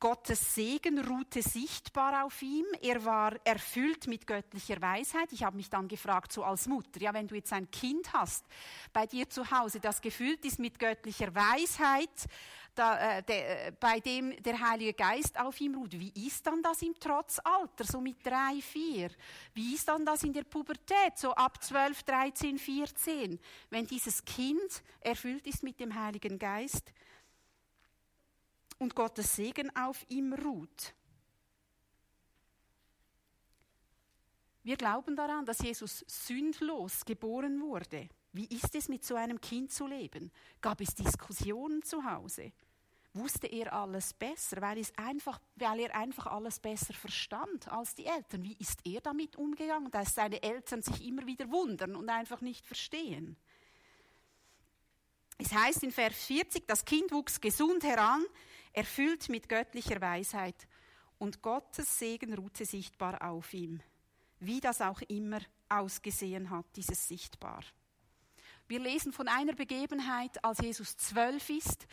Gottes 0.00 0.54
Segen 0.54 0.98
ruhte 0.98 1.40
sichtbar 1.40 2.26
auf 2.26 2.42
ihm. 2.42 2.66
Er 2.82 3.04
war 3.04 3.36
erfüllt 3.44 4.06
mit 4.06 4.26
göttlicher 4.26 4.80
Weisheit. 4.82 5.32
Ich 5.32 5.44
habe 5.44 5.56
mich 5.56 5.70
dann 5.70 5.88
gefragt, 5.88 6.32
so 6.32 6.44
als 6.44 6.66
Mutter, 6.66 7.00
ja, 7.00 7.14
wenn 7.14 7.26
du 7.26 7.34
jetzt 7.34 7.52
ein 7.52 7.70
Kind 7.70 8.12
hast 8.12 8.44
bei 8.92 9.06
dir 9.06 9.30
zu 9.30 9.50
Hause, 9.50 9.80
das 9.80 10.02
gefüllt 10.02 10.44
ist 10.44 10.58
mit 10.58 10.78
göttlicher 10.78 11.34
Weisheit, 11.34 12.26
da, 12.74 13.18
äh, 13.18 13.22
de, 13.22 13.36
äh, 13.36 13.72
bei 13.78 14.00
dem 14.00 14.42
der 14.42 14.58
Heilige 14.58 14.94
Geist 14.94 15.38
auf 15.38 15.60
ihm 15.60 15.74
ruht, 15.74 15.92
wie 15.92 16.12
ist 16.26 16.46
dann 16.46 16.62
das 16.62 16.82
im 16.82 16.98
Trotzalter, 16.98 17.84
so 17.84 18.00
mit 18.00 18.24
drei, 18.24 18.60
vier? 18.60 19.10
Wie 19.54 19.74
ist 19.74 19.88
dann 19.88 20.04
das 20.04 20.22
in 20.22 20.32
der 20.32 20.44
Pubertät, 20.44 21.16
so 21.16 21.32
ab 21.32 21.62
zwölf, 21.62 22.02
dreizehn, 22.02 22.58
vierzehn? 22.58 23.38
Wenn 23.70 23.86
dieses 23.86 24.24
Kind 24.24 24.82
erfüllt 25.00 25.46
ist 25.46 25.62
mit 25.62 25.78
dem 25.80 25.94
Heiligen 25.94 26.38
Geist, 26.38 26.92
und 28.78 28.94
Gottes 28.94 29.36
Segen 29.36 29.74
auf 29.76 30.04
ihm 30.08 30.32
ruht. 30.32 30.94
Wir 34.62 34.76
glauben 34.76 35.14
daran, 35.14 35.44
dass 35.44 35.58
Jesus 35.58 36.04
sündlos 36.06 37.04
geboren 37.04 37.60
wurde. 37.60 38.08
Wie 38.32 38.46
ist 38.46 38.74
es, 38.74 38.88
mit 38.88 39.04
so 39.04 39.14
einem 39.14 39.40
Kind 39.40 39.70
zu 39.72 39.86
leben? 39.86 40.30
Gab 40.60 40.80
es 40.80 40.94
Diskussionen 40.94 41.82
zu 41.82 42.02
Hause? 42.02 42.52
Wusste 43.14 43.46
er 43.46 43.72
alles 43.72 44.12
besser, 44.12 44.60
weil, 44.60 44.78
es 44.78 44.92
einfach, 44.98 45.40
weil 45.54 45.80
er 45.80 45.94
einfach 45.94 46.26
alles 46.26 46.58
besser 46.58 46.92
verstand 46.94 47.68
als 47.68 47.94
die 47.94 48.06
Eltern? 48.06 48.42
Wie 48.42 48.56
ist 48.58 48.80
er 48.84 49.00
damit 49.00 49.36
umgegangen, 49.36 49.90
dass 49.92 50.14
seine 50.14 50.42
Eltern 50.42 50.82
sich 50.82 51.06
immer 51.06 51.24
wieder 51.24 51.48
wundern 51.48 51.94
und 51.94 52.08
einfach 52.08 52.40
nicht 52.40 52.66
verstehen? 52.66 53.36
Es 55.38 55.52
heißt 55.52 55.84
in 55.84 55.92
Vers 55.92 56.24
40, 56.24 56.66
das 56.66 56.84
Kind 56.84 57.12
wuchs 57.12 57.40
gesund 57.40 57.84
heran, 57.84 58.24
erfüllt 58.72 59.28
mit 59.28 59.48
göttlicher 59.48 60.00
Weisheit, 60.00 60.66
und 61.18 61.40
Gottes 61.40 61.98
Segen 61.98 62.34
ruhte 62.34 62.64
sichtbar 62.64 63.22
auf 63.22 63.54
ihm, 63.54 63.80
wie 64.40 64.60
das 64.60 64.80
auch 64.80 65.00
immer 65.02 65.40
ausgesehen 65.68 66.50
hat, 66.50 66.66
dieses 66.74 67.06
Sichtbar. 67.06 67.62
Wir 68.66 68.80
lesen 68.80 69.12
von 69.12 69.28
einer 69.28 69.54
Begebenheit, 69.54 70.42
als 70.44 70.58
Jesus 70.58 70.96
zwölf 70.96 71.50
ist. 71.50 71.86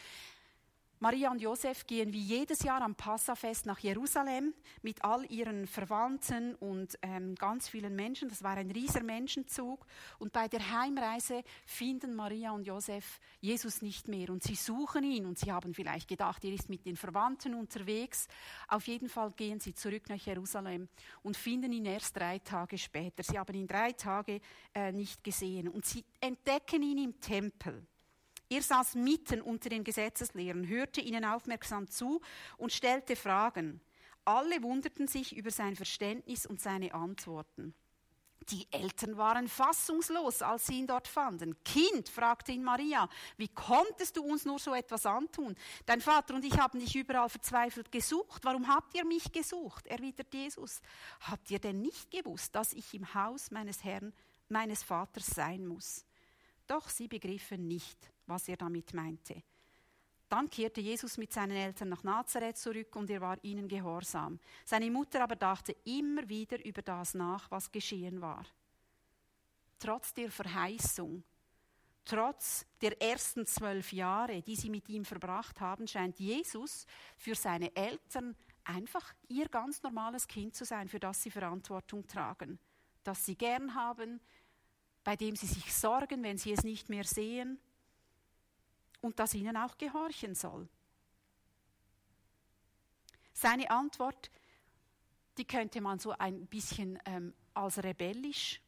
Maria 1.04 1.32
und 1.32 1.42
Josef 1.42 1.88
gehen 1.88 2.14
wie 2.14 2.22
jedes 2.22 2.62
Jahr 2.62 2.84
am 2.84 2.94
Passafest 2.94 3.66
nach 3.66 3.80
Jerusalem 3.80 4.54
mit 4.84 5.04
all 5.04 5.26
ihren 5.32 5.66
Verwandten 5.66 6.54
und 6.54 6.96
ähm, 7.02 7.34
ganz 7.34 7.68
vielen 7.68 7.96
Menschen. 7.96 8.30
Das 8.30 8.44
war 8.44 8.56
ein 8.56 8.70
rieser 8.70 9.02
Menschenzug. 9.02 9.84
Und 10.20 10.32
bei 10.32 10.48
der 10.48 10.60
Heimreise 10.80 11.42
finden 11.66 12.14
Maria 12.14 12.52
und 12.52 12.68
Josef 12.68 13.20
Jesus 13.40 13.82
nicht 13.82 14.10
mehr 14.10 14.30
und 14.30 14.44
sie 14.44 14.54
suchen 14.54 15.04
ihn 15.04 15.26
und 15.26 15.40
sie 15.40 15.52
haben 15.52 15.74
vielleicht 15.74 16.08
gedacht, 16.08 16.46
er 16.46 16.54
ist 16.54 16.70
mit 16.70 16.86
den 16.86 16.96
Verwandten 16.96 17.56
unterwegs. 17.56 18.28
Auf 18.68 18.86
jeden 18.86 19.10
Fall 19.10 19.32
gehen 19.32 19.60
sie 19.60 19.74
zurück 19.74 20.08
nach 20.08 20.24
Jerusalem 20.24 20.88
und 21.24 21.36
finden 21.36 21.74
ihn 21.74 21.88
erst 21.88 22.16
drei 22.16 22.38
Tage 22.38 22.78
später. 22.78 23.24
Sie 23.24 23.40
haben 23.40 23.56
ihn 23.56 23.66
drei 23.66 23.94
Tage 23.94 24.40
äh, 24.76 24.92
nicht 24.92 25.24
gesehen 25.24 25.68
und 25.68 25.84
sie 25.84 26.06
entdecken 26.20 26.84
ihn 26.84 27.00
im 27.00 27.20
Tempel 27.20 27.88
Er 28.52 28.62
saß 28.62 28.96
mitten 28.96 29.42
unter 29.42 29.70
den 29.70 29.86
Gesetzeslehrern, 29.86 30.68
hörte 30.68 31.00
ihnen 31.00 31.24
aufmerksam 31.24 31.88
zu 31.88 32.20
und 32.58 32.74
stellte 32.74 33.16
Fragen. 33.16 33.80
Alle 34.26 34.62
wunderten 34.62 35.08
sich 35.08 35.34
über 35.38 35.52
sein 35.52 35.78
Verständnis 35.78 36.46
und 36.46 36.60
seine 36.60 36.94
Antworten. 36.94 37.74
Die 38.50 38.68
Eltern 38.72 39.16
waren 39.16 39.48
fassungslos, 39.48 40.42
als 40.42 40.68
sie 40.68 40.80
ihn 40.80 40.88
dort 40.88 41.08
fanden. 41.08 41.64
Kind, 41.64 42.10
fragte 42.10 42.52
ihn 42.52 42.62
Maria, 42.62 43.08
wie 43.38 43.48
konntest 43.48 44.18
du 44.18 44.24
uns 44.24 44.44
nur 44.44 44.60
so 44.60 44.74
etwas 44.74 45.06
antun? 45.06 45.56
Dein 45.86 46.02
Vater 46.02 46.36
und 46.36 46.44
ich 46.44 46.60
haben 46.60 46.78
dich 46.78 46.94
überall 46.94 47.30
verzweifelt 47.30 47.90
gesucht. 47.90 48.44
Warum 48.44 48.68
habt 48.68 48.94
ihr 48.96 49.06
mich 49.06 49.32
gesucht? 49.32 49.88
erwidert 49.88 50.34
Jesus. 50.34 50.82
Habt 51.22 51.50
ihr 51.52 51.60
denn 51.60 51.80
nicht 51.80 52.12
gewusst, 52.12 52.54
dass 52.54 52.74
ich 52.74 52.94
im 52.96 53.14
Haus 53.14 53.50
meines 53.50 53.86
Herrn, 53.86 54.12
meines 54.50 54.84
Vaters 54.84 55.28
sein 55.28 55.66
muss? 55.66 56.04
Doch 56.68 56.90
sie 56.90 57.08
begriffen 57.08 57.70
nicht, 57.70 58.11
was 58.32 58.48
er 58.48 58.58
damit 58.58 58.94
meinte. 58.94 59.44
Dann 60.32 60.50
kehrte 60.50 60.80
Jesus 60.80 61.18
mit 61.18 61.34
seinen 61.34 61.58
Eltern 61.58 61.90
nach 61.90 62.06
Nazareth 62.06 62.58
zurück 62.58 62.96
und 62.96 63.10
er 63.10 63.20
war 63.20 63.38
ihnen 63.44 63.68
gehorsam. 63.68 64.40
Seine 64.64 64.90
Mutter 64.90 65.22
aber 65.22 65.36
dachte 65.36 65.76
immer 65.84 66.28
wieder 66.30 66.64
über 66.64 66.82
das 66.82 67.14
nach, 67.16 67.52
was 67.52 67.70
geschehen 67.70 68.22
war. 68.22 68.46
Trotz 69.78 70.14
der 70.14 70.32
Verheißung, 70.32 71.22
trotz 72.06 72.66
der 72.80 73.02
ersten 73.02 73.46
zwölf 73.46 73.92
Jahre, 73.92 74.42
die 74.42 74.56
sie 74.56 74.70
mit 74.70 74.88
ihm 74.88 75.04
verbracht 75.04 75.60
haben, 75.60 75.86
scheint 75.86 76.18
Jesus 76.18 76.86
für 77.18 77.36
seine 77.36 77.76
Eltern 77.76 78.34
einfach 78.64 79.14
ihr 79.28 79.50
ganz 79.50 79.84
normales 79.84 80.30
Kind 80.30 80.56
zu 80.56 80.64
sein, 80.64 80.88
für 80.88 81.00
das 81.02 81.22
sie 81.22 81.32
Verantwortung 81.32 82.08
tragen, 82.08 82.58
das 83.04 83.26
sie 83.26 83.36
gern 83.36 83.76
haben, 83.76 84.22
bei 85.04 85.18
dem 85.18 85.36
sie 85.36 85.48
sich 85.48 85.74
sorgen, 85.74 86.24
wenn 86.24 86.38
sie 86.38 86.54
es 86.54 86.64
nicht 86.64 86.88
mehr 86.88 87.04
sehen 87.04 87.60
und 89.02 89.20
das 89.20 89.34
ihnen 89.34 89.58
auch 89.58 89.78
gehorchen 89.78 90.36
soll. 90.36 90.68
Seine 93.34 93.70
Antwort, 93.72 94.32
die 95.38 95.46
könnte 95.46 95.82
man 95.82 96.00
so 96.00 96.12
ein 96.12 96.46
bisschen 96.46 97.00
ähm, 97.06 97.34
als 97.54 97.84
rebellisch 97.84 98.62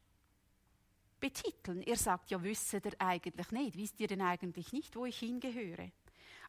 betiteln. 1.19 1.81
Er 1.83 1.95
sagt, 1.95 2.31
ja, 2.31 2.43
wüsset 2.43 2.85
ihr 2.85 2.99
eigentlich 2.99 3.51
nicht, 3.51 3.77
wisst 3.77 3.99
ihr 3.99 4.07
denn 4.07 4.21
eigentlich 4.21 4.73
nicht, 4.73 4.95
wo 4.95 5.05
ich 5.05 5.19
hingehöre? 5.19 5.91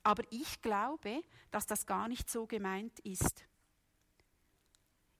Aber 0.02 0.22
ich 0.30 0.60
glaube, 0.62 1.22
dass 1.50 1.66
das 1.66 1.86
gar 1.86 2.08
nicht 2.08 2.30
so 2.30 2.46
gemeint 2.46 2.98
ist. 3.00 3.44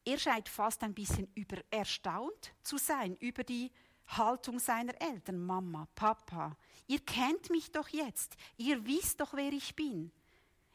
Er 0.04 0.18
scheint 0.18 0.48
fast 0.48 0.82
ein 0.82 0.94
bisschen 0.94 1.28
über 1.34 1.58
erstaunt 1.70 2.54
zu 2.62 2.76
sein 2.76 3.16
über 3.16 3.42
die 3.42 3.70
Haltung 4.06 4.58
seiner 4.58 5.00
Eltern, 5.00 5.38
Mama, 5.38 5.88
Papa. 5.94 6.56
Ihr 6.86 7.00
kennt 7.00 7.50
mich 7.50 7.72
doch 7.72 7.88
jetzt, 7.88 8.36
ihr 8.56 8.84
wisst 8.86 9.20
doch, 9.20 9.34
wer 9.34 9.52
ich 9.52 9.74
bin. 9.74 10.12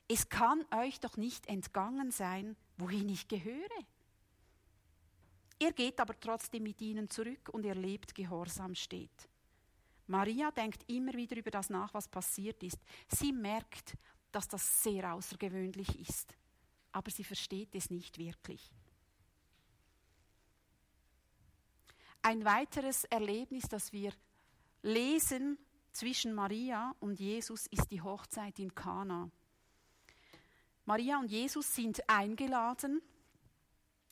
Es 0.07 0.27
kann 0.27 0.65
euch 0.71 0.99
doch 0.99 1.17
nicht 1.17 1.47
entgangen 1.47 2.11
sein, 2.11 2.55
wohin 2.77 3.09
ich 3.09 3.27
gehöre. 3.27 3.85
Er 5.59 5.71
geht 5.73 5.99
aber 5.99 6.19
trotzdem 6.19 6.63
mit 6.63 6.81
ihnen 6.81 7.09
zurück 7.09 7.49
und 7.51 7.65
er 7.65 7.75
lebt 7.75 8.15
gehorsam 8.15 8.73
steht. 8.73 9.29
Maria 10.07 10.49
denkt 10.49 10.89
immer 10.89 11.13
wieder 11.13 11.37
über 11.37 11.51
das 11.51 11.69
nach, 11.69 11.93
was 11.93 12.07
passiert 12.07 12.63
ist. 12.63 12.79
Sie 13.07 13.31
merkt, 13.31 13.95
dass 14.31 14.47
das 14.47 14.81
sehr 14.81 15.13
außergewöhnlich 15.13 15.99
ist, 15.99 16.35
aber 16.91 17.11
sie 17.11 17.23
versteht 17.23 17.75
es 17.75 17.91
nicht 17.91 18.17
wirklich. 18.17 18.71
Ein 22.29 22.45
weiteres 22.45 23.05
Erlebnis, 23.05 23.63
das 23.69 23.91
wir 23.91 24.13
lesen 24.83 25.57
zwischen 25.91 26.35
Maria 26.35 26.93
und 26.99 27.19
Jesus, 27.19 27.65
ist 27.65 27.89
die 27.89 28.03
Hochzeit 28.03 28.59
in 28.59 28.75
Kana. 28.75 29.31
Maria 30.85 31.17
und 31.17 31.31
Jesus 31.31 31.73
sind 31.73 32.07
eingeladen, 32.07 33.01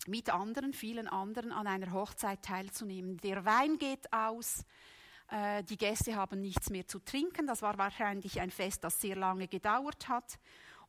mit 0.07 0.31
anderen, 0.31 0.73
vielen 0.73 1.07
anderen, 1.07 1.51
an 1.51 1.67
einer 1.67 1.91
Hochzeit 1.91 2.41
teilzunehmen. 2.41 3.17
Der 3.17 3.45
Wein 3.45 3.77
geht 3.77 4.11
aus, 4.11 4.65
äh, 5.29 5.63
die 5.65 5.77
Gäste 5.77 6.15
haben 6.15 6.41
nichts 6.41 6.71
mehr 6.71 6.87
zu 6.87 6.97
trinken. 6.97 7.45
Das 7.45 7.61
war 7.61 7.77
wahrscheinlich 7.77 8.41
ein 8.41 8.49
Fest, 8.49 8.83
das 8.83 8.99
sehr 8.99 9.15
lange 9.15 9.47
gedauert 9.47 10.07
hat. 10.07 10.39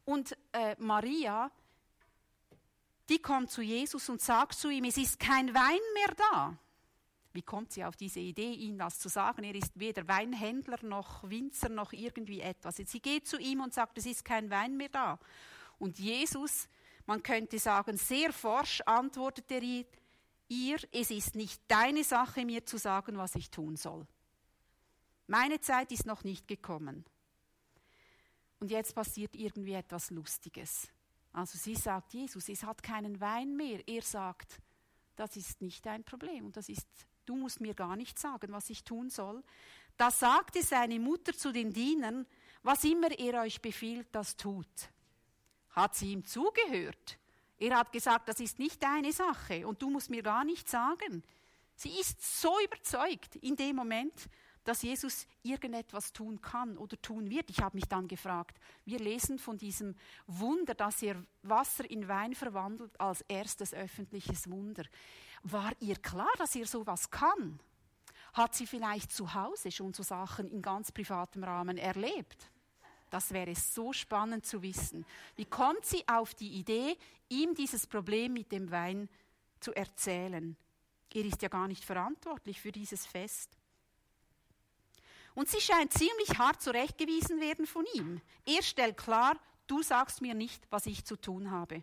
Und 0.06 0.34
äh, 0.52 0.76
Maria, 0.78 1.50
die 3.10 3.18
kommt 3.18 3.50
zu 3.50 3.60
Jesus 3.60 4.08
und 4.08 4.22
sagt 4.22 4.54
zu 4.54 4.70
ihm, 4.70 4.84
es 4.84 4.96
ist 4.96 5.20
kein 5.20 5.52
Wein 5.52 5.80
mehr 5.94 6.14
da. 6.16 6.58
Wie 7.38 7.42
kommt 7.42 7.70
sie 7.70 7.84
auf 7.84 7.94
diese 7.94 8.18
Idee, 8.18 8.50
ihm 8.50 8.78
das 8.78 8.98
zu 8.98 9.08
sagen? 9.08 9.44
Er 9.44 9.54
ist 9.54 9.78
weder 9.78 10.08
Weinhändler 10.08 10.82
noch 10.82 11.22
Winzer 11.22 11.68
noch 11.68 11.92
irgendwie 11.92 12.40
etwas. 12.40 12.78
Sie 12.78 12.98
geht 12.98 13.28
zu 13.28 13.38
ihm 13.38 13.60
und 13.60 13.72
sagt, 13.72 13.96
es 13.96 14.06
ist 14.06 14.24
kein 14.24 14.50
Wein 14.50 14.76
mehr 14.76 14.88
da. 14.88 15.20
Und 15.78 16.00
Jesus, 16.00 16.68
man 17.06 17.22
könnte 17.22 17.60
sagen, 17.60 17.96
sehr 17.96 18.32
forsch 18.32 18.80
antwortet 18.86 19.48
er 19.52 19.62
ihr, 19.62 20.78
es 20.90 21.12
ist 21.12 21.36
nicht 21.36 21.62
deine 21.68 22.02
Sache, 22.02 22.44
mir 22.44 22.66
zu 22.66 22.76
sagen, 22.76 23.18
was 23.18 23.36
ich 23.36 23.52
tun 23.52 23.76
soll. 23.76 24.04
Meine 25.28 25.60
Zeit 25.60 25.92
ist 25.92 26.06
noch 26.06 26.24
nicht 26.24 26.48
gekommen. 26.48 27.04
Und 28.58 28.72
jetzt 28.72 28.96
passiert 28.96 29.36
irgendwie 29.36 29.74
etwas 29.74 30.10
Lustiges. 30.10 30.88
Also 31.32 31.56
sie 31.56 31.76
sagt, 31.76 32.14
Jesus, 32.14 32.48
es 32.48 32.64
hat 32.64 32.82
keinen 32.82 33.20
Wein 33.20 33.54
mehr. 33.54 33.86
Er 33.86 34.02
sagt, 34.02 34.60
das 35.14 35.36
ist 35.36 35.60
nicht 35.60 35.86
dein 35.86 36.02
Problem 36.04 36.46
und 36.46 36.56
das 36.56 36.68
ist 36.68 36.86
du 37.28 37.36
musst 37.36 37.60
mir 37.60 37.74
gar 37.74 37.96
nicht 37.96 38.18
sagen, 38.18 38.52
was 38.52 38.70
ich 38.70 38.84
tun 38.84 39.10
soll. 39.10 39.42
Da 39.96 40.10
sagte 40.10 40.62
seine 40.62 40.98
Mutter 40.98 41.32
zu 41.32 41.52
den 41.52 41.72
Dienern, 41.72 42.26
was 42.62 42.84
immer 42.84 43.10
er 43.18 43.42
euch 43.42 43.60
befiehlt, 43.60 44.08
das 44.12 44.36
tut. 44.36 44.66
Hat 45.70 45.94
sie 45.94 46.12
ihm 46.12 46.24
zugehört? 46.24 47.18
Er 47.58 47.76
hat 47.76 47.92
gesagt, 47.92 48.28
das 48.28 48.40
ist 48.40 48.58
nicht 48.58 48.82
deine 48.82 49.12
Sache 49.12 49.66
und 49.66 49.82
du 49.82 49.90
musst 49.90 50.10
mir 50.10 50.22
gar 50.22 50.44
nichts 50.44 50.70
sagen. 50.70 51.22
Sie 51.74 51.90
ist 52.00 52.40
so 52.40 52.52
überzeugt 52.64 53.36
in 53.36 53.56
dem 53.56 53.76
Moment, 53.76 54.28
dass 54.64 54.82
Jesus 54.82 55.26
irgendetwas 55.42 56.12
tun 56.12 56.40
kann 56.40 56.76
oder 56.76 57.00
tun 57.00 57.30
wird. 57.30 57.48
Ich 57.50 57.60
habe 57.60 57.76
mich 57.76 57.86
dann 57.86 58.06
gefragt, 58.06 58.58
wir 58.84 58.98
lesen 58.98 59.38
von 59.38 59.56
diesem 59.56 59.96
Wunder, 60.26 60.74
dass 60.74 61.02
er 61.02 61.24
Wasser 61.42 61.90
in 61.90 62.06
Wein 62.06 62.34
verwandelt 62.34 63.00
als 63.00 63.22
erstes 63.22 63.72
öffentliches 63.72 64.50
Wunder. 64.50 64.84
War 65.42 65.72
ihr 65.80 65.96
klar, 65.96 66.32
dass 66.38 66.54
ihr 66.54 66.66
sowas 66.66 67.10
kann? 67.10 67.60
Hat 68.32 68.54
sie 68.54 68.66
vielleicht 68.66 69.12
zu 69.12 69.34
Hause 69.34 69.70
schon 69.70 69.94
so 69.94 70.02
Sachen 70.02 70.48
in 70.48 70.62
ganz 70.62 70.92
privatem 70.92 71.44
Rahmen 71.44 71.78
erlebt? 71.78 72.50
Das 73.10 73.32
wäre 73.32 73.54
so 73.54 73.92
spannend 73.92 74.44
zu 74.44 74.62
wissen. 74.62 75.06
Wie 75.36 75.46
kommt 75.46 75.84
sie 75.86 76.06
auf 76.06 76.34
die 76.34 76.52
Idee, 76.52 76.96
ihm 77.28 77.54
dieses 77.54 77.86
Problem 77.86 78.34
mit 78.34 78.52
dem 78.52 78.70
Wein 78.70 79.08
zu 79.60 79.72
erzählen? 79.74 80.56
Er 81.14 81.24
ist 81.24 81.40
ja 81.40 81.48
gar 81.48 81.68
nicht 81.68 81.84
verantwortlich 81.84 82.60
für 82.60 82.72
dieses 82.72 83.06
Fest. 83.06 83.50
Und 85.34 85.48
sie 85.48 85.60
scheint 85.60 85.92
ziemlich 85.92 86.38
hart 86.38 86.60
zurechtgewiesen 86.60 87.40
werden 87.40 87.66
von 87.66 87.86
ihm. 87.94 88.20
Er 88.44 88.62
stellt 88.62 88.96
klar, 88.96 89.38
du 89.66 89.82
sagst 89.82 90.20
mir 90.20 90.34
nicht, 90.34 90.66
was 90.70 90.86
ich 90.86 91.04
zu 91.04 91.16
tun 91.16 91.50
habe. 91.50 91.82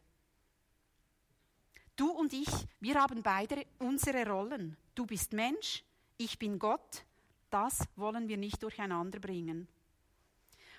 Du 1.95 2.11
und 2.11 2.33
ich, 2.33 2.49
wir 2.81 2.95
haben 2.95 3.23
beide 3.23 3.65
unsere 3.79 4.27
Rollen. 4.27 4.75
Du 4.95 5.05
bist 5.05 5.31
Mensch, 5.31 5.83
ich 6.17 6.37
bin 6.37 6.59
Gott. 6.59 7.05
Das 7.49 7.87
wollen 7.95 8.27
wir 8.27 8.37
nicht 8.37 8.61
durcheinander 8.61 9.19
bringen. 9.19 9.67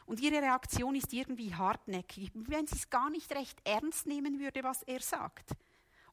Und 0.05 0.21
ihre 0.21 0.43
Reaktion 0.43 0.95
ist 0.95 1.13
irgendwie 1.13 1.55
hartnäckig, 1.55 2.31
wenn 2.35 2.67
sie 2.67 2.77
es 2.77 2.91
gar 2.91 3.09
nicht 3.11 3.33
recht 3.33 3.59
ernst 3.65 4.07
nehmen 4.07 4.39
würde, 4.39 4.63
was 4.63 4.83
er 4.83 5.01
sagt. 5.01 5.53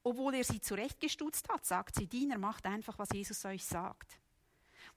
Obwohl 0.04 0.36
er 0.36 0.44
sie 0.44 0.62
zurechtgestutzt 0.62 1.50
hat, 1.50 1.66
sagt 1.66 1.96
sie, 1.96 2.08
Diener, 2.08 2.38
macht 2.38 2.66
einfach, 2.66 2.98
was 2.98 3.10
Jesus 3.14 3.44
euch 3.46 3.64
sagt. 3.64 4.20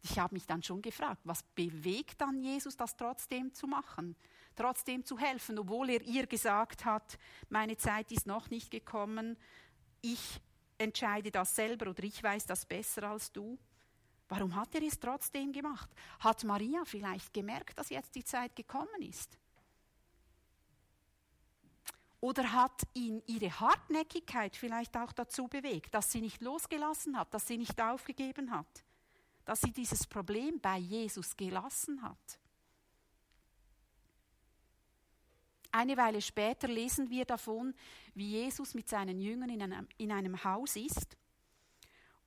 Ich 0.02 0.18
habe 0.18 0.34
mich 0.34 0.46
dann 0.46 0.62
schon 0.62 0.82
gefragt, 0.82 1.20
was 1.24 1.42
bewegt 1.42 2.20
dann 2.20 2.40
Jesus, 2.40 2.76
das 2.76 2.96
trotzdem 2.96 3.52
zu 3.54 3.66
machen, 3.66 4.16
trotzdem 4.54 5.04
zu 5.04 5.18
helfen, 5.18 5.58
obwohl 5.58 5.90
er 5.90 6.02
ihr 6.02 6.26
gesagt 6.26 6.84
hat, 6.84 7.18
meine 7.48 7.76
Zeit 7.76 8.10
ist 8.12 8.26
noch 8.26 8.50
nicht 8.50 8.70
gekommen, 8.70 9.36
ich 10.02 10.40
entscheide 10.78 11.30
das 11.30 11.54
selber 11.54 11.90
oder 11.90 12.02
ich 12.04 12.22
weiß 12.22 12.46
das 12.46 12.66
besser 12.66 13.04
als 13.04 13.32
du. 13.32 13.58
Warum 14.28 14.54
hat 14.56 14.74
er 14.74 14.82
es 14.82 14.98
trotzdem 14.98 15.52
gemacht? 15.52 15.88
Hat 16.20 16.42
Maria 16.44 16.84
vielleicht 16.84 17.32
gemerkt, 17.32 17.78
dass 17.78 17.90
jetzt 17.90 18.14
die 18.14 18.24
Zeit 18.24 18.56
gekommen 18.56 19.00
ist? 19.00 19.38
Oder 22.20 22.52
hat 22.52 22.82
ihn 22.94 23.22
ihre 23.26 23.60
Hartnäckigkeit 23.60 24.56
vielleicht 24.56 24.96
auch 24.96 25.12
dazu 25.12 25.46
bewegt, 25.46 25.94
dass 25.94 26.10
sie 26.10 26.20
nicht 26.20 26.42
losgelassen 26.42 27.16
hat, 27.16 27.32
dass 27.32 27.46
sie 27.46 27.56
nicht 27.56 27.80
aufgegeben 27.80 28.50
hat, 28.50 28.84
dass 29.44 29.60
sie 29.60 29.70
dieses 29.70 30.06
Problem 30.06 30.58
bei 30.60 30.78
Jesus 30.78 31.36
gelassen 31.36 32.02
hat? 32.02 32.38
Eine 35.76 35.98
Weile 35.98 36.22
später 36.22 36.68
lesen 36.68 37.10
wir 37.10 37.26
davon, 37.26 37.74
wie 38.14 38.30
Jesus 38.30 38.72
mit 38.72 38.88
seinen 38.88 39.20
Jüngern 39.20 39.50
in 39.50 39.60
einem, 39.60 39.86
in 39.98 40.10
einem 40.10 40.42
Haus 40.42 40.74
ist. 40.74 41.18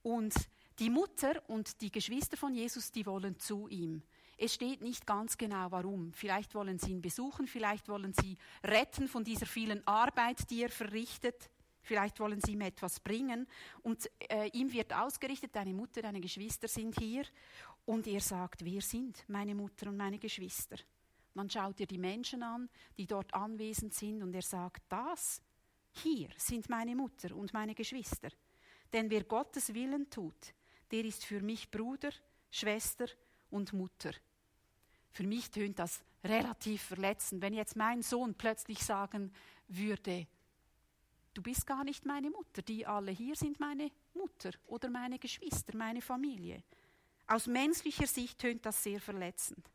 Und 0.03 0.35
die 0.77 0.91
Mutter 0.91 1.41
und 1.47 1.81
die 1.81 1.91
Geschwister 1.91 2.37
von 2.37 2.53
Jesus, 2.53 2.91
die 2.91 3.07
wollen 3.07 3.39
zu 3.39 3.67
ihm. 3.67 4.03
Es 4.37 4.53
steht 4.53 4.81
nicht 4.81 5.07
ganz 5.07 5.35
genau 5.35 5.71
warum. 5.71 6.13
Vielleicht 6.13 6.53
wollen 6.53 6.77
sie 6.77 6.91
ihn 6.91 7.01
besuchen, 7.01 7.47
vielleicht 7.47 7.89
wollen 7.89 8.13
sie 8.13 8.37
retten 8.63 9.07
von 9.07 9.23
dieser 9.23 9.47
vielen 9.47 9.81
Arbeit, 9.87 10.47
die 10.51 10.61
er 10.61 10.69
verrichtet. 10.69 11.49
Vielleicht 11.81 12.19
wollen 12.19 12.41
sie 12.41 12.51
ihm 12.51 12.61
etwas 12.61 12.99
bringen. 12.99 13.47
Und 13.81 14.11
äh, 14.29 14.49
ihm 14.49 14.71
wird 14.71 14.93
ausgerichtet, 14.93 15.55
deine 15.55 15.73
Mutter, 15.73 16.03
deine 16.03 16.21
Geschwister 16.21 16.67
sind 16.67 16.99
hier. 16.99 17.23
Und 17.85 18.05
er 18.05 18.21
sagt, 18.21 18.63
wer 18.63 18.81
sind 18.81 19.27
meine 19.27 19.55
Mutter 19.55 19.89
und 19.89 19.97
meine 19.97 20.19
Geschwister? 20.19 20.77
Man 21.39 21.49
schaut 21.49 21.79
dir 21.79 21.87
die 21.87 21.97
Menschen 21.97 22.43
an, 22.43 22.67
die 22.97 23.07
dort 23.07 23.33
anwesend 23.33 23.93
sind, 23.93 24.21
und 24.21 24.33
er 24.33 24.41
sagt, 24.41 24.83
das 24.89 25.41
hier 25.93 26.27
sind 26.35 26.67
meine 26.67 26.97
Mutter 26.97 27.33
und 27.33 27.53
meine 27.53 27.73
Geschwister. 27.73 28.27
Denn 28.91 29.09
wer 29.09 29.23
Gottes 29.23 29.73
Willen 29.73 30.09
tut, 30.09 30.53
der 30.91 31.05
ist 31.05 31.23
für 31.23 31.39
mich 31.39 31.71
Bruder, 31.71 32.09
Schwester 32.51 33.05
und 33.51 33.71
Mutter. 33.71 34.11
Für 35.11 35.23
mich 35.23 35.49
tönt 35.49 35.79
das 35.79 36.03
relativ 36.25 36.81
verletzend, 36.81 37.41
wenn 37.41 37.53
jetzt 37.53 37.77
mein 37.77 38.01
Sohn 38.01 38.35
plötzlich 38.35 38.79
sagen 38.79 39.31
würde, 39.69 40.27
du 41.33 41.41
bist 41.41 41.65
gar 41.65 41.85
nicht 41.85 42.05
meine 42.05 42.31
Mutter, 42.31 42.63
die 42.63 42.85
alle 42.85 43.11
hier 43.11 43.37
sind 43.37 43.61
meine 43.61 43.91
Mutter 44.13 44.51
oder 44.67 44.89
meine 44.89 45.17
Geschwister, 45.17 45.77
meine 45.77 46.01
Familie. 46.01 46.61
Aus 47.27 47.47
menschlicher 47.47 48.07
Sicht 48.07 48.39
tönt 48.39 48.65
das 48.65 48.83
sehr 48.83 48.99
verletzend. 48.99 49.69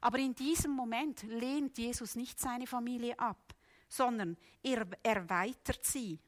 Aber 0.00 0.18
in 0.18 0.34
diesem 0.34 0.72
Moment 0.72 1.22
lehnt 1.22 1.78
Jesus 1.78 2.14
nicht 2.14 2.38
seine 2.38 2.66
Familie 2.66 3.18
ab, 3.18 3.54
sondern 3.88 4.36
er 4.62 4.86
erweitert 5.02 5.84
sie. 5.84 6.18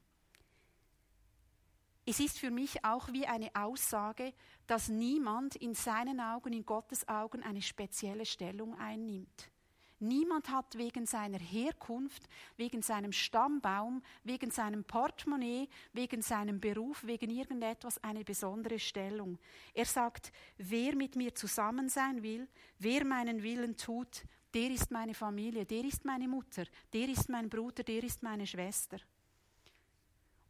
Es 2.07 2.21
ist 2.21 2.39
für 2.39 2.51
mich 2.51 2.85
auch 2.85 3.09
wie 3.13 3.27
eine 3.27 3.51
Aussage, 3.55 4.33
dass 4.67 4.89
niemand 4.89 5.57
in 5.57 5.75
seinen 5.75 6.21
Augen, 6.21 6.55
in 6.55 6.65
Gottes 6.65 7.07
Augen 7.07 7.43
eine 7.43 7.61
spezielle 7.61 8.25
Stellung 8.25 8.79
einnimmt. 8.79 9.51
Niemand 10.01 10.49
hat 10.51 10.79
wegen 10.79 11.07
seiner 11.07 11.39
Herkunft, 11.39 12.29
wegen 12.57 12.83
seinem 12.83 13.13
Stammbaum, 13.13 14.03
wegen 14.23 14.51
seinem 14.51 14.85
Portemonnaie, 14.85 15.69
wegen 15.93 16.23
seinem 16.23 16.61
Beruf, 16.61 17.05
wegen 17.05 17.31
irgendetwas 17.31 18.03
eine 18.05 18.25
besondere 18.25 18.79
Stellung. 18.79 19.39
Er 19.75 19.87
sagt, 19.87 20.33
wer 20.57 20.95
mit 20.95 21.17
mir 21.17 21.35
zusammen 21.35 21.89
sein 21.89 22.23
will, 22.23 22.47
wer 22.79 23.05
meinen 23.05 23.43
Willen 23.43 23.77
tut, 23.77 24.25
der 24.55 24.71
ist 24.71 24.91
meine 24.91 25.15
Familie, 25.15 25.67
der 25.67 25.85
ist 25.85 26.05
meine 26.05 26.29
Mutter, 26.29 26.65
der 26.93 27.09
ist 27.09 27.29
mein 27.29 27.49
Bruder, 27.49 27.83
der 27.83 28.03
ist 28.05 28.23
meine 28.23 28.47
Schwester. 28.47 28.99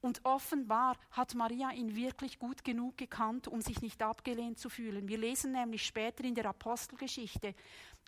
Und 0.01 0.25
offenbar 0.25 0.97
hat 1.11 1.35
Maria 1.35 1.73
ihn 1.73 1.97
wirklich 1.97 2.39
gut 2.39 2.63
genug 2.65 2.97
gekannt, 2.97 3.49
um 3.49 3.61
sich 3.61 3.83
nicht 3.83 4.01
abgelehnt 4.03 4.59
zu 4.59 4.71
fühlen. 4.71 5.09
Wir 5.09 5.19
lesen 5.19 5.53
nämlich 5.53 5.85
später 5.85 6.23
in 6.25 6.37
der 6.37 6.47
Apostelgeschichte, 6.47 7.55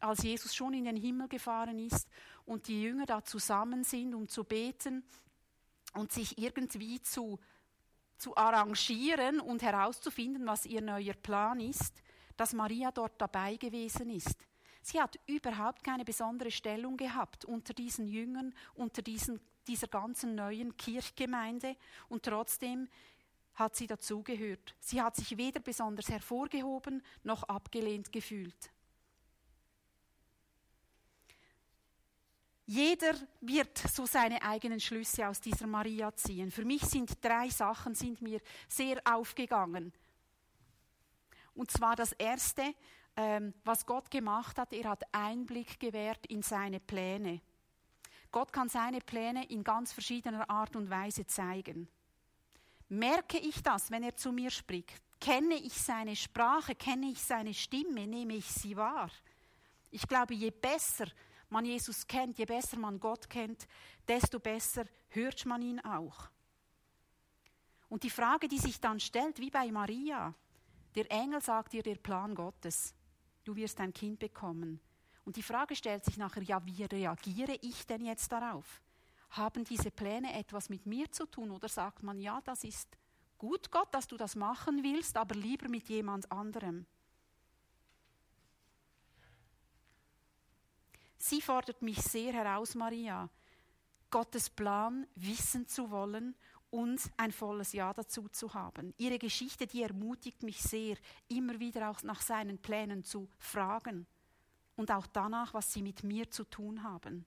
als 0.01 0.23
Jesus 0.23 0.55
schon 0.55 0.75
in 0.75 0.85
den 0.85 0.97
Himmel 0.97 1.29
gefahren 1.29 1.79
ist 1.79 2.09
und 2.47 2.69
die 2.69 2.83
Jünger 2.83 3.07
da 3.07 3.25
zusammen 3.25 3.83
sind, 3.83 4.15
um 4.15 4.29
zu 4.29 4.45
beten 4.45 5.05
und 5.95 6.13
sich 6.13 6.39
irgendwie 6.39 7.03
zu, 7.03 7.41
zu 8.17 8.37
arrangieren 8.37 9.41
und 9.41 9.63
herauszufinden, 9.63 10.47
was 10.47 10.67
ihr 10.67 10.81
neuer 10.81 11.15
Plan 11.15 11.59
ist, 11.59 12.03
dass 12.37 12.53
Maria 12.53 12.93
dort 12.93 13.21
dabei 13.21 13.57
gewesen 13.57 14.11
ist. 14.11 14.39
Sie 14.83 15.01
hat 15.01 15.19
überhaupt 15.27 15.85
keine 15.85 16.05
besondere 16.05 16.51
Stellung 16.51 16.97
gehabt 16.97 17.45
unter 17.45 17.75
diesen 17.75 18.07
Jüngern, 18.07 18.55
unter 18.75 19.03
diesen 19.03 19.41
dieser 19.71 19.87
ganzen 19.87 20.35
neuen 20.35 20.77
Kirchgemeinde 20.77 21.77
und 22.09 22.25
trotzdem 22.25 22.89
hat 23.55 23.77
sie 23.77 23.87
dazugehört. 23.87 24.75
Sie 24.81 25.01
hat 25.01 25.15
sich 25.15 25.37
weder 25.37 25.61
besonders 25.61 26.09
hervorgehoben 26.09 27.03
noch 27.23 27.45
abgelehnt 27.45 28.11
gefühlt. 28.11 28.73
Jeder 32.67 33.15
wird 33.41 33.79
so 33.79 34.07
seine 34.07 34.43
eigenen 34.43 34.81
Schlüsse 34.81 35.29
aus 35.29 35.41
dieser 35.41 35.67
Maria 35.67 36.15
ziehen. 36.15 36.51
Für 36.51 36.65
mich 36.65 36.83
sind 36.83 37.25
drei 37.25 37.49
Sachen 37.49 37.95
sind 37.95 38.23
mir 38.23 38.41
sehr 38.69 39.01
aufgegangen. 39.05 39.93
Und 41.55 41.71
zwar 41.71 41.95
das 41.95 42.13
erste, 42.13 42.75
ähm, 43.17 43.55
was 43.65 43.87
Gott 43.87 44.11
gemacht 44.11 44.59
hat, 44.59 44.73
er 44.73 44.91
hat 44.91 45.03
Einblick 45.13 45.79
gewährt 45.79 46.27
in 46.27 46.43
seine 46.43 46.81
Pläne. 46.81 47.41
Gott 48.33 48.53
kann 48.53 48.69
seine 48.69 49.01
Pläne 49.01 49.47
in 49.47 49.65
ganz 49.65 49.93
verschiedener 49.93 50.49
Art 50.49 50.77
und 50.77 50.91
Weise 50.91 51.27
zeigen. 51.27 51.89
Merke 52.89 53.39
ich 53.39 53.63
das, 53.63 53.91
wenn 53.91 54.03
er 54.03 54.17
zu 54.17 54.33
mir 54.33 54.51
spricht? 54.51 55.03
Kenne 55.21 55.55
ich 55.55 55.75
seine 55.75 56.17
Sprache? 56.17 56.75
Kenne 56.75 57.11
ich 57.11 57.23
seine 57.23 57.55
Stimme? 57.55 58.07
Nehme 58.07 58.35
ich 58.35 58.47
sie 58.47 58.77
wahr? 58.77 59.11
Ich 59.91 60.07
glaube, 60.07 60.35
je 60.35 60.51
besser 60.51 61.07
man 61.51 61.65
Jesus 61.65 62.07
kennt, 62.07 62.39
je 62.39 62.45
besser 62.45 62.79
man 62.79 62.99
Gott 63.01 63.29
kennt, 63.29 63.67
desto 64.07 64.39
besser 64.39 64.85
hört 65.09 65.45
man 65.47 65.63
ihn 65.63 65.81
auch. 65.81 66.31
Und 67.89 68.05
die 68.05 68.11
Frage, 68.11 68.47
die 68.47 68.59
sich 68.59 68.81
dann 68.81 69.01
stellt, 69.01 69.41
wie 69.41 69.51
bei 69.51 69.71
Maria, 69.71 70.33
der 70.95 71.11
Engel 71.11 71.41
sagt 71.41 71.73
dir 71.73 71.83
der 71.83 71.97
Plan 71.97 72.35
Gottes, 72.35 72.95
du 73.45 73.57
wirst 73.57 73.81
ein 73.81 73.93
Kind 73.93 74.21
bekommen. 74.21 74.81
Und 75.25 75.37
die 75.37 75.43
Frage 75.43 75.77
stellt 75.77 76.05
sich 76.05 76.17
nachher, 76.17 76.43
ja, 76.43 76.65
wie 76.65 76.85
reagiere 76.85 77.57
ich 77.61 77.87
denn 77.87 78.05
jetzt 78.05 78.33
darauf? 78.33 78.83
Haben 79.31 79.65
diese 79.65 79.91
Pläne 79.91 80.33
etwas 80.35 80.69
mit 80.69 80.87
mir 80.87 81.11
zu 81.13 81.27
tun 81.27 81.51
oder 81.51 81.69
sagt 81.69 82.03
man, 82.03 82.19
ja, 82.19 82.41
das 82.43 82.65
ist 82.65 82.97
gut, 83.39 83.71
Gott, 83.71 83.95
dass 83.95 84.09
du 84.09 84.17
das 84.17 84.35
machen 84.35 84.83
willst, 84.83 85.17
aber 85.17 85.35
lieber 85.35 85.69
mit 85.69 85.89
jemand 85.89 86.31
anderem? 86.33 86.87
Sie 91.19 91.43
fordert 91.43 91.83
mich 91.83 92.01
sehr 92.01 92.33
heraus, 92.33 92.75
Maria, 92.75 93.29
Gottes 94.11 94.49
Plan 94.49 95.07
wissen 95.15 95.69
zu 95.69 95.91
wollen 95.91 96.35
und 96.71 97.01
ein 97.19 97.31
volles 97.31 97.73
Ja 97.73 97.93
dazu 97.93 98.29
zu 98.31 98.55
haben. 98.55 98.95
Ihre 98.97 99.19
Geschichte, 99.19 99.67
die 99.67 99.83
ermutigt 99.83 100.43
mich 100.43 100.63
sehr, 100.63 100.97
immer 101.29 101.61
wieder 101.61 101.91
auch 101.91 102.03
nach 102.03 102.23
seinen 102.23 102.59
Plänen 102.59 103.05
zu 103.05 103.29
fragen 103.39 104.07
und 104.81 104.91
auch 104.91 105.07
danach, 105.07 105.53
was 105.53 105.73
sie 105.73 105.83
mit 105.83 106.03
mir 106.05 106.31
zu 106.31 106.45
tun 106.45 106.83
haben. 106.83 107.27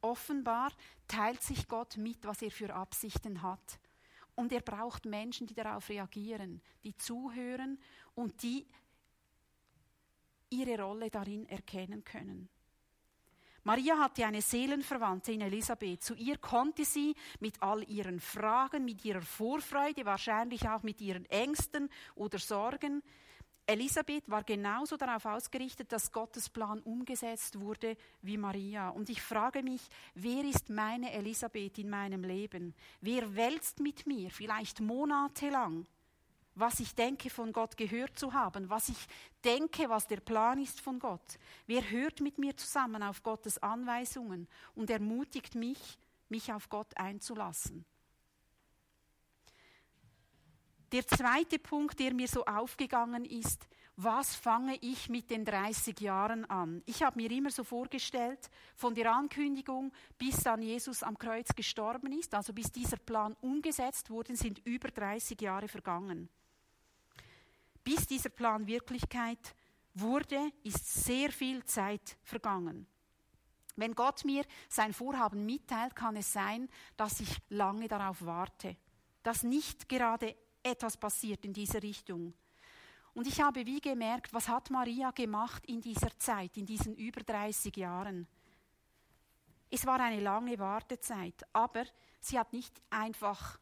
Offenbar 0.00 0.72
teilt 1.06 1.42
sich 1.42 1.68
Gott 1.68 1.98
mit, 1.98 2.24
was 2.24 2.40
er 2.40 2.50
für 2.50 2.74
Absichten 2.74 3.42
hat. 3.42 3.78
Und 4.34 4.50
er 4.50 4.62
braucht 4.62 5.04
Menschen, 5.04 5.46
die 5.46 5.54
darauf 5.54 5.90
reagieren, 5.90 6.62
die 6.82 6.96
zuhören 6.96 7.78
und 8.14 8.42
die 8.42 8.66
ihre 10.48 10.82
Rolle 10.82 11.10
darin 11.10 11.46
erkennen 11.46 12.02
können. 12.04 12.48
Maria 13.62 13.98
hatte 13.98 14.24
eine 14.24 14.40
Seelenverwandte 14.40 15.32
in 15.32 15.42
Elisabeth. 15.42 16.02
Zu 16.02 16.14
ihr 16.14 16.38
konnte 16.38 16.86
sie 16.86 17.14
mit 17.40 17.62
all 17.62 17.82
ihren 17.82 18.18
Fragen, 18.18 18.86
mit 18.86 19.04
ihrer 19.04 19.20
Vorfreude, 19.20 20.06
wahrscheinlich 20.06 20.66
auch 20.66 20.82
mit 20.82 21.02
ihren 21.02 21.26
Ängsten 21.26 21.90
oder 22.14 22.38
Sorgen, 22.38 23.02
Elisabeth 23.66 24.28
war 24.28 24.42
genauso 24.42 24.96
darauf 24.96 25.24
ausgerichtet, 25.26 25.92
dass 25.92 26.10
Gottes 26.10 26.48
Plan 26.48 26.80
umgesetzt 26.80 27.60
wurde 27.60 27.96
wie 28.20 28.36
Maria. 28.36 28.88
Und 28.88 29.08
ich 29.08 29.22
frage 29.22 29.62
mich, 29.62 29.82
wer 30.14 30.44
ist 30.44 30.70
meine 30.70 31.12
Elisabeth 31.12 31.78
in 31.78 31.88
meinem 31.88 32.24
Leben? 32.24 32.74
Wer 33.00 33.36
wälzt 33.36 33.78
mit 33.78 34.06
mir, 34.06 34.30
vielleicht 34.30 34.80
monatelang, 34.80 35.86
was 36.54 36.80
ich 36.80 36.94
denke 36.94 37.30
von 37.30 37.52
Gott 37.52 37.76
gehört 37.76 38.18
zu 38.18 38.32
haben, 38.32 38.68
was 38.68 38.88
ich 38.88 39.06
denke, 39.44 39.88
was 39.88 40.06
der 40.06 40.20
Plan 40.20 40.60
ist 40.60 40.80
von 40.80 40.98
Gott? 40.98 41.38
Wer 41.66 41.88
hört 41.90 42.20
mit 42.20 42.38
mir 42.38 42.56
zusammen 42.56 43.02
auf 43.02 43.22
Gottes 43.22 43.62
Anweisungen 43.62 44.48
und 44.74 44.90
ermutigt 44.90 45.54
mich, 45.54 45.98
mich 46.28 46.52
auf 46.52 46.68
Gott 46.68 46.96
einzulassen? 46.96 47.84
Der 50.92 51.06
zweite 51.06 51.58
Punkt, 51.60 52.00
der 52.00 52.12
mir 52.12 52.26
so 52.26 52.44
aufgegangen 52.44 53.24
ist, 53.24 53.68
was 53.96 54.34
fange 54.34 54.76
ich 54.80 55.08
mit 55.08 55.30
den 55.30 55.44
30 55.44 56.00
Jahren 56.00 56.44
an? 56.46 56.82
Ich 56.86 57.02
habe 57.02 57.20
mir 57.20 57.30
immer 57.30 57.50
so 57.50 57.64
vorgestellt, 57.64 58.50
von 58.74 58.94
der 58.94 59.12
Ankündigung 59.12 59.92
bis 60.18 60.42
dann 60.42 60.62
Jesus 60.62 61.02
am 61.02 61.18
Kreuz 61.18 61.48
gestorben 61.54 62.18
ist, 62.18 62.34
also 62.34 62.52
bis 62.52 62.72
dieser 62.72 62.96
Plan 62.96 63.36
umgesetzt 63.40 64.10
wurde, 64.10 64.34
sind 64.34 64.60
über 64.66 64.88
30 64.88 65.40
Jahre 65.40 65.68
vergangen. 65.68 66.28
Bis 67.84 68.06
dieser 68.06 68.30
Plan 68.30 68.66
Wirklichkeit 68.66 69.54
wurde, 69.94 70.50
ist 70.64 71.04
sehr 71.04 71.30
viel 71.30 71.62
Zeit 71.64 72.16
vergangen. 72.22 72.86
Wenn 73.76 73.94
Gott 73.94 74.24
mir 74.24 74.44
sein 74.68 74.92
Vorhaben 74.92 75.46
mitteilt, 75.46 75.94
kann 75.94 76.16
es 76.16 76.32
sein, 76.32 76.68
dass 76.96 77.20
ich 77.20 77.36
lange 77.48 77.86
darauf 77.86 78.24
warte, 78.24 78.76
dass 79.22 79.42
nicht 79.42 79.88
gerade 79.88 80.34
etwas 80.62 80.96
passiert 80.96 81.44
in 81.44 81.52
dieser 81.52 81.82
Richtung. 81.82 82.34
Und 83.14 83.26
ich 83.26 83.40
habe 83.40 83.66
wie 83.66 83.80
gemerkt, 83.80 84.32
was 84.32 84.48
hat 84.48 84.70
Maria 84.70 85.10
gemacht 85.10 85.64
in 85.66 85.80
dieser 85.80 86.16
Zeit, 86.18 86.56
in 86.56 86.66
diesen 86.66 86.94
über 86.94 87.22
30 87.22 87.76
Jahren. 87.76 88.26
Es 89.68 89.86
war 89.86 90.00
eine 90.00 90.20
lange 90.20 90.58
Wartezeit, 90.58 91.44
aber 91.52 91.84
sie 92.20 92.38
hat 92.38 92.52
nicht 92.52 92.80
einfach 92.90 93.58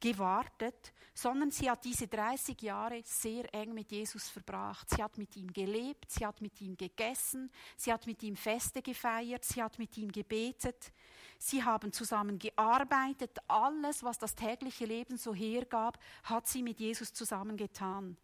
gewartet, 0.00 0.92
sondern 1.14 1.50
sie 1.50 1.70
hat 1.70 1.84
diese 1.84 2.08
30 2.08 2.60
Jahre 2.62 3.02
sehr 3.04 3.52
eng 3.54 3.74
mit 3.74 3.90
Jesus 3.90 4.28
verbracht. 4.28 4.88
Sie 4.88 5.02
hat 5.02 5.18
mit 5.18 5.36
ihm 5.36 5.52
gelebt, 5.52 6.10
sie 6.10 6.24
hat 6.24 6.40
mit 6.40 6.60
ihm 6.60 6.76
gegessen, 6.76 7.50
sie 7.76 7.92
hat 7.92 8.06
mit 8.06 8.22
ihm 8.22 8.36
Feste 8.36 8.80
gefeiert, 8.80 9.44
sie 9.44 9.62
hat 9.62 9.78
mit 9.78 9.96
ihm 9.98 10.10
gebetet. 10.10 10.92
Sie 11.38 11.64
haben 11.64 11.92
zusammen 11.92 12.38
gearbeitet. 12.38 13.38
Alles, 13.48 14.02
was 14.02 14.18
das 14.18 14.34
tägliche 14.34 14.84
Leben 14.84 15.16
so 15.16 15.34
hergab, 15.34 15.98
hat 16.24 16.46
sie 16.46 16.62
mit 16.62 16.80
Jesus 16.80 17.12
zusammen 17.12 17.56
getan. 17.56 18.16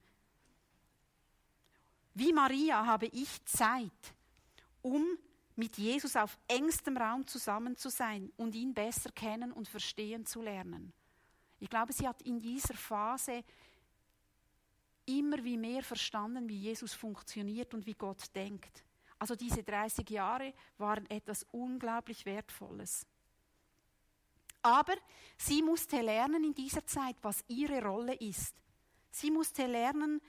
Wie 2.15 2.33
Maria 2.33 2.87
habe 2.87 3.07
ich 3.07 3.45
Zeit, 3.45 4.15
um 4.81 5.05
mit 5.55 5.77
Jesus 5.77 6.17
auf 6.17 6.39
engstem 6.49 6.97
Raum 6.97 7.27
zusammen 7.27 7.77
zu 7.77 7.89
sein 7.89 8.33
und 8.37 8.55
ihn 8.55 8.75
besser 8.75 9.11
kennen 9.13 9.53
und 9.53 9.69
verstehen 9.69 10.25
zu 10.25 10.43
lernen. 10.43 10.93
Ich 11.59 11.71
glaube, 11.71 11.93
sie 11.93 12.07
hat 12.07 12.21
in 12.23 12.41
dieser 12.41 12.75
Phase 12.75 13.43
immer 15.07 15.43
wie 15.45 15.57
mehr 15.57 15.83
verstanden, 15.83 16.49
wie 16.49 16.59
Jesus 16.59 16.93
funktioniert 16.93 17.73
und 17.75 17.87
wie 17.87 17.95
Gott 17.95 18.35
denkt. 18.35 18.85
Also 19.19 19.35
diese 19.35 19.63
30 19.63 20.09
Jahre 20.11 20.53
waren 20.79 21.09
etwas 21.09 21.47
unglaublich 21.53 22.27
Wertvolles. 22.27 23.07
Aber 24.63 24.95
sie 25.39 25.63
musste 25.63 26.01
lernen 26.01 26.45
in 26.45 26.55
dieser 26.55 26.85
Zeit, 26.85 27.17
was 27.23 27.45
ihre 27.47 27.83
Rolle 27.83 28.15
ist. 28.15 28.55
Sie 29.11 29.31
musste 29.31 29.67
lernen, 29.67 30.21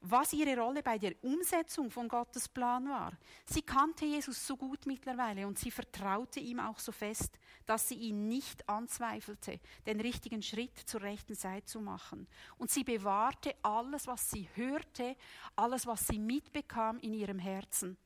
was 0.00 0.32
ihre 0.32 0.56
Rolle 0.56 0.82
bei 0.82 0.96
der 0.98 1.12
Umsetzung 1.22 1.90
von 1.90 2.08
Gottes 2.08 2.48
Plan 2.48 2.88
war. 2.88 3.12
Sie 3.46 3.62
kannte 3.62 4.04
Jesus 4.04 4.46
so 4.46 4.56
gut 4.56 4.86
mittlerweile 4.86 5.46
und 5.46 5.58
sie 5.58 5.70
vertraute 5.70 6.40
ihm 6.40 6.60
auch 6.60 6.78
so 6.78 6.92
fest, 6.92 7.38
dass 7.66 7.88
sie 7.88 7.96
ihn 7.96 8.28
nicht 8.28 8.68
anzweifelte, 8.68 9.60
den 9.86 10.00
richtigen 10.00 10.42
Schritt 10.42 10.78
zur 10.78 11.02
rechten 11.02 11.34
Seite 11.34 11.66
zu 11.66 11.80
machen. 11.80 12.28
Und 12.58 12.70
sie 12.70 12.84
bewahrte 12.84 13.54
alles, 13.62 14.06
was 14.06 14.30
sie 14.30 14.48
hörte, 14.54 15.16
alles, 15.56 15.86
was 15.86 16.06
sie 16.06 16.18
mitbekam 16.18 16.98
in 17.00 17.14
ihrem 17.14 17.38
Herzen. 17.38 17.96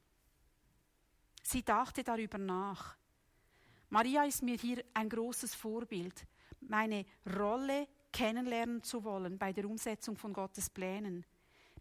Sie 1.43 1.63
dachte 1.63 2.03
darüber 2.03 2.39
nach. 2.39 2.97
Maria 3.91 4.25
ist 4.25 4.43
mir 4.43 4.57
hier 4.57 4.83
ein 4.95 5.11
großes 5.11 5.55
Vorbild, 5.55 6.27
meine 6.61 7.05
Rolle 7.39 7.87
kennenlernen 8.13 8.83
zu 8.83 9.05
wollen 9.05 9.37
bei 9.37 9.53
der 9.53 9.69
Umsetzung 9.69 10.17
von 10.17 10.33
Gottes 10.33 10.71
Plänen 10.71 11.27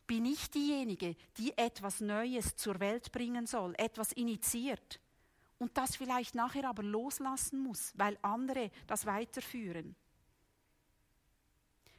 bin 0.07 0.25
ich 0.25 0.49
diejenige, 0.49 1.15
die 1.37 1.57
etwas 1.57 2.01
Neues 2.01 2.55
zur 2.55 2.79
Welt 2.79 3.11
bringen 3.11 3.47
soll, 3.47 3.73
etwas 3.77 4.11
initiiert 4.11 4.99
und 5.57 5.77
das 5.77 5.95
vielleicht 5.95 6.35
nachher 6.35 6.67
aber 6.67 6.83
loslassen 6.83 7.59
muss, 7.59 7.93
weil 7.95 8.17
andere 8.21 8.71
das 8.87 9.05
weiterführen. 9.05 9.95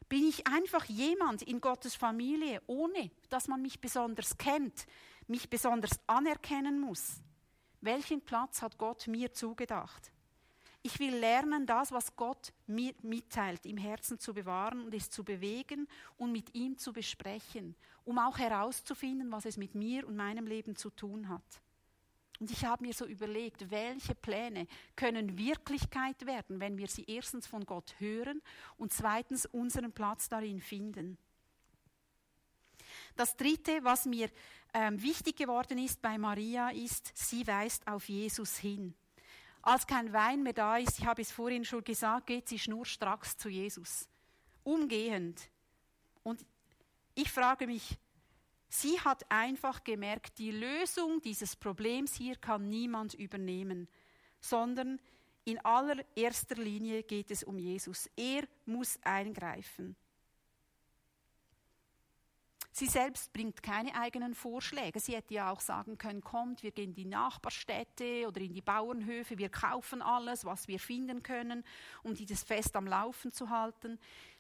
Bin 0.09 0.29
ich 0.29 0.47
einfach 0.47 0.85
jemand 0.87 1.43
in 1.43 1.61
Gottes 1.61 1.95
Familie, 1.95 2.61
ohne 2.67 3.11
dass 3.31 3.49
man 3.49 3.62
mich 3.62 3.81
besonders 3.81 4.37
kennt, 4.37 4.87
mich 5.27 5.49
besonders 5.49 6.01
anerkennen 6.07 6.81
muss? 6.81 7.23
Welchen 7.81 8.21
Platz 8.21 8.62
hat 8.62 8.79
Gott 8.79 9.07
mir 9.07 9.33
zugedacht? 9.33 10.12
Ich 10.85 10.99
will 10.99 11.14
lernen, 11.14 11.64
das, 11.64 11.92
was 11.92 12.16
Gott 12.16 12.53
mir 12.66 12.92
mitteilt, 13.03 13.64
im 13.66 13.77
Herzen 13.77 14.18
zu 14.18 14.35
bewahren 14.35 14.85
und 14.85 14.95
es 14.95 15.11
zu 15.11 15.23
bewegen 15.23 15.87
und 16.16 16.33
mit 16.33 16.55
ihm 16.55 16.77
zu 16.77 16.92
besprechen, 16.92 17.77
um 18.05 18.18
auch 18.18 18.38
herauszufinden, 18.38 19.31
was 19.31 19.45
es 19.45 19.57
mit 19.57 19.77
mir 19.77 20.07
und 20.07 20.16
meinem 20.16 20.47
Leben 20.47 20.75
zu 20.75 20.90
tun 20.90 21.29
hat. 21.29 21.62
Und 22.40 22.51
ich 22.51 22.64
habe 22.64 22.85
mir 22.85 22.92
so 22.92 23.07
überlegt, 23.07 23.71
welche 23.71 24.16
Pläne 24.16 24.66
können 24.97 25.38
Wirklichkeit 25.38 26.27
werden, 26.27 26.59
wenn 26.59 26.77
wir 26.77 26.88
sie 26.88 27.05
erstens 27.05 27.47
von 27.47 27.64
Gott 27.64 27.95
hören 28.01 28.42
und 28.77 28.92
zweitens 28.92 29.47
unseren 29.47 29.92
Platz 29.92 30.29
darin 30.29 30.61
finden. 30.61 31.16
Das 33.14 33.37
Dritte, 33.37 33.85
was 33.85 34.07
mir 34.07 34.29
ähm, 34.75 35.01
wichtig 35.01 35.37
geworden 35.37 35.79
ist 35.79 36.03
bei 36.03 36.18
Maria, 36.18 36.71
ist, 36.71 37.12
sie 37.14 37.47
weist 37.47 37.87
auf 37.87 38.09
Jesus 38.09 38.57
hin. 38.57 38.92
Als 39.62 39.87
kein 39.87 40.12
Wein 40.12 40.42
mehr 40.42 40.53
da 40.53 40.77
ist, 40.77 40.98
ich 40.98 41.07
habe 41.07 41.22
es 41.22 41.31
vorhin 41.31 41.64
schon 41.64 41.85
gesagt, 41.85 42.27
geht 42.27 42.48
sie 42.48 42.59
schnurstracks 42.59 43.37
zu 43.37 43.48
Jesus. 43.48 44.09
Umgehend. 44.64 45.40
Und 46.25 46.44
ich 47.14 47.31
frage 47.31 47.68
mich, 47.68 47.96
sie 48.68 48.98
hat 49.01 49.25
einfach 49.31 49.85
gemerkt, 49.85 50.38
die 50.38 50.51
Lösung 50.51 51.20
dieses 51.22 51.55
Problems 51.55 52.14
hier 52.14 52.37
kann 52.37 52.68
niemand 52.68 53.14
übernehmen, 53.14 53.88
sondern 54.40 54.98
in 55.44 55.64
allererster 55.64 56.57
Linie 56.57 57.05
geht 57.05 57.31
es 57.31 57.44
um 57.44 57.59
Jesus. 57.59 58.11
Er 58.16 58.44
muss 58.66 58.98
eingreifen. 59.03 59.96
Sie 62.74 62.87
selbst 62.87 63.35
bringt 63.35 63.62
keine 63.62 63.94
eigenen 63.94 64.35
Vorschläge. 64.35 64.98
Sie 64.98 65.14
hätte 65.14 65.35
ja 65.35 65.52
auch 65.52 65.61
sagen 65.61 65.98
können, 65.98 66.22
kommt, 66.22 66.62
wir 66.62 66.70
gehen 66.70 66.90
in 66.90 66.94
die 66.94 67.04
Nachbarstädte 67.04 68.26
oder 68.26 68.40
in 68.40 68.54
die 68.54 68.62
Bauernhöfe, 68.62 69.37
wir 69.37 69.50
kaufen 69.50 70.00
alles, 70.00 70.46
was 70.46 70.68
wir 70.68 70.80
finden 70.80 71.22
können, 71.22 71.64
um 72.02 72.14
dieses 72.14 72.42
Fest 72.42 72.74
am 72.74 72.87
Laufen 72.87 73.30
zu 73.30 73.50
halten. 73.50 73.98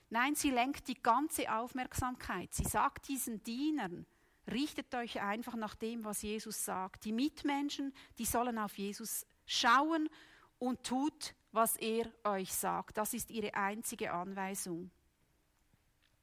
Nein, 0.08 0.34
sie 0.34 0.50
lenkt 0.50 0.88
die 0.88 1.00
ganze 1.00 1.54
Aufmerksamkeit. 1.54 2.54
Sie 2.54 2.64
sagt 2.64 3.08
diesen 3.08 3.42
Dienern, 3.44 4.06
richtet 4.50 4.94
euch 4.94 5.20
einfach 5.20 5.54
nach 5.54 5.74
dem, 5.74 6.04
was 6.04 6.22
Jesus 6.22 6.64
sagt. 6.64 7.04
Die 7.04 7.12
Mitmenschen, 7.12 7.92
die 8.18 8.24
sollen 8.24 8.58
auf 8.58 8.78
Jesus 8.78 9.26
schauen 9.44 10.08
und 10.58 10.82
tut, 10.84 11.34
was 11.52 11.76
er 11.76 12.10
euch 12.24 12.52
sagt. 12.52 12.96
Das 12.96 13.12
ist 13.12 13.30
ihre 13.30 13.52
einzige 13.54 14.12
Anweisung. 14.12 14.90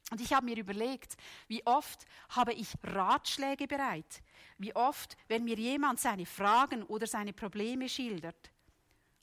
Und 0.10 0.22
ich 0.22 0.34
habe 0.34 0.46
mir 0.46 0.58
überlegt, 0.58 1.18
wie 1.48 1.66
oft 1.66 2.06
habe 2.30 2.54
ich 2.54 2.74
Ratschläge 2.84 3.68
bereit? 3.68 4.24
Wie 4.58 4.76
oft, 4.76 5.18
wenn 5.28 5.44
mir 5.44 5.56
jemand 5.56 6.00
seine 6.00 6.26
Fragen 6.26 6.84
oder 6.84 7.08
seine 7.08 7.34
Probleme 7.34 7.88
schildert, 7.88 8.52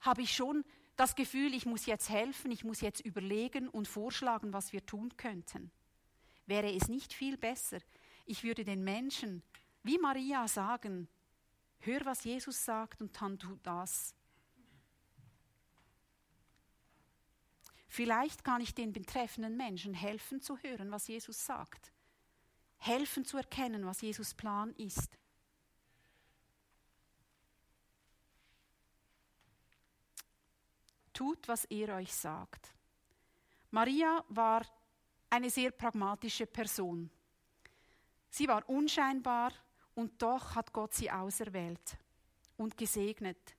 habe 0.00 0.22
ich 0.22 0.34
schon 0.34 0.64
das 0.96 1.14
Gefühl, 1.14 1.52
ich 1.54 1.66
muss 1.66 1.86
jetzt 1.86 2.08
helfen, 2.08 2.50
ich 2.50 2.64
muss 2.64 2.80
jetzt 2.80 3.00
überlegen 3.00 3.68
und 3.68 3.88
vorschlagen, 3.88 4.52
was 4.52 4.72
wir 4.72 4.86
tun 4.86 5.16
könnten. 5.16 5.70
Wäre 6.46 6.72
es 6.72 6.88
nicht 6.88 7.12
viel 7.12 7.36
besser, 7.36 7.78
ich 8.24 8.44
würde 8.44 8.64
den 8.64 8.82
Menschen 8.82 9.42
wie 9.86 9.98
Maria 9.98 10.48
sagen, 10.48 11.06
hör, 11.78 12.04
was 12.04 12.24
Jesus 12.24 12.64
sagt 12.64 13.00
und 13.00 13.20
dann 13.20 13.38
tu 13.38 13.56
das. 13.62 14.16
Vielleicht 17.88 18.44
kann 18.44 18.60
ich 18.60 18.74
den 18.74 18.92
betreffenden 18.92 19.56
Menschen 19.56 19.94
helfen 19.94 20.40
zu 20.40 20.58
hören, 20.58 20.90
was 20.90 21.08
Jesus 21.08 21.44
sagt. 21.44 21.92
Helfen 22.78 23.24
zu 23.24 23.36
erkennen, 23.36 23.86
was 23.86 24.00
Jesus 24.00 24.34
Plan 24.34 24.74
ist. 24.74 25.18
Tut, 31.12 31.48
was 31.48 31.64
er 31.66 31.96
euch 31.96 32.12
sagt. 32.14 32.74
Maria 33.70 34.22
war 34.28 34.66
eine 35.30 35.48
sehr 35.48 35.70
pragmatische 35.70 36.46
Person. 36.46 37.10
Sie 38.30 38.46
war 38.46 38.68
unscheinbar 38.68 39.52
und 39.94 40.20
doch 40.20 40.54
hat 40.54 40.72
Gott 40.72 40.92
sie 40.92 41.10
auserwählt 41.10 41.96
und 42.58 42.76
gesegnet. 42.76 43.55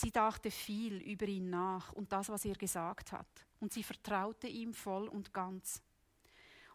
Sie 0.00 0.12
dachte 0.12 0.52
viel 0.52 0.98
über 1.02 1.26
ihn 1.26 1.50
nach 1.50 1.92
und 1.92 2.12
das, 2.12 2.28
was 2.28 2.44
er 2.44 2.54
gesagt 2.54 3.10
hat 3.10 3.26
und 3.58 3.72
sie 3.72 3.82
vertraute 3.82 4.46
ihm 4.46 4.72
voll 4.72 5.08
und 5.08 5.34
ganz. 5.34 5.82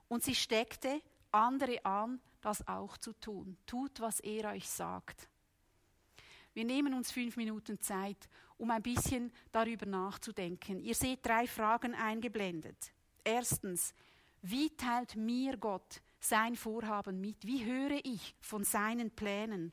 Und 0.09 0.23
sie 0.23 0.35
steckte 0.35 1.01
andere 1.31 1.85
an, 1.85 2.19
das 2.41 2.67
auch 2.67 2.97
zu 2.97 3.13
tun. 3.13 3.55
Tut, 3.65 4.01
was 4.01 4.19
er 4.19 4.51
euch 4.51 4.67
sagt. 4.67 5.29
Wir 6.53 6.65
nehmen 6.65 6.93
uns 6.93 7.13
fünf 7.13 7.37
Minuten 7.37 7.79
Zeit, 7.79 8.27
um 8.57 8.69
ein 8.71 8.83
bisschen 8.83 9.31
darüber 9.53 9.85
nachzudenken. 9.85 10.81
Ihr 10.81 10.93
seht 10.93 11.25
drei 11.25 11.47
Fragen 11.47 11.95
eingeblendet. 11.95 12.91
Erstens, 13.23 13.95
wie 14.41 14.69
teilt 14.75 15.15
mir 15.15 15.55
Gott 15.55 16.01
sein 16.19 16.57
Vorhaben 16.57 17.21
mit? 17.21 17.47
Wie 17.47 17.63
höre 17.63 18.03
ich 18.03 18.35
von 18.41 18.65
seinen 18.65 19.11
Plänen? 19.11 19.71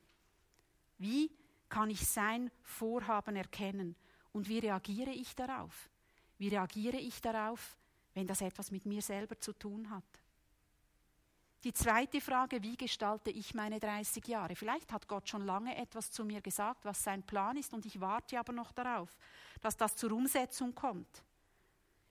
Wie 0.99 1.33
kann 1.71 1.89
ich 1.89 2.07
sein 2.07 2.51
Vorhaben 2.63 3.37
erkennen? 3.37 3.97
Und 4.33 4.49
wie 4.49 4.59
reagiere 4.59 5.11
ich 5.11 5.35
darauf? 5.35 5.89
Wie 6.37 6.49
reagiere 6.49 6.99
ich 6.99 7.21
darauf, 7.21 7.77
wenn 8.15 8.27
das 8.27 8.41
etwas 8.43 8.71
mit 8.71 8.85
mir 8.85 9.01
selber 9.01 9.39
zu 9.39 9.53
tun 9.53 9.89
hat? 9.89 10.05
Die 11.63 11.75
zweite 11.75 12.23
Frage, 12.23 12.63
wie 12.63 12.77
gestalte 12.77 13.31
ich 13.31 13.53
meine 13.53 13.79
30 13.79 14.27
Jahre? 14.27 14.57
Vielleicht 14.57 14.91
hat 14.93 15.07
Gott 15.07 15.29
schon 15.29 15.45
lange 15.45 15.77
etwas 15.77 16.11
zu 16.11 16.25
mir 16.25 16.41
gesagt, 16.41 16.87
was 16.87 17.05
sein 17.05 17.23
Plan 17.23 17.57
ist, 17.59 17.75
und 17.75 17.85
ich 17.85 18.01
warte 18.01 18.39
aber 18.39 18.55
noch 18.55 18.73
darauf, 18.73 19.15
dass 19.61 19.77
das 19.77 19.95
zur 19.95 20.13
Umsetzung 20.13 20.75
kommt. 20.75 21.23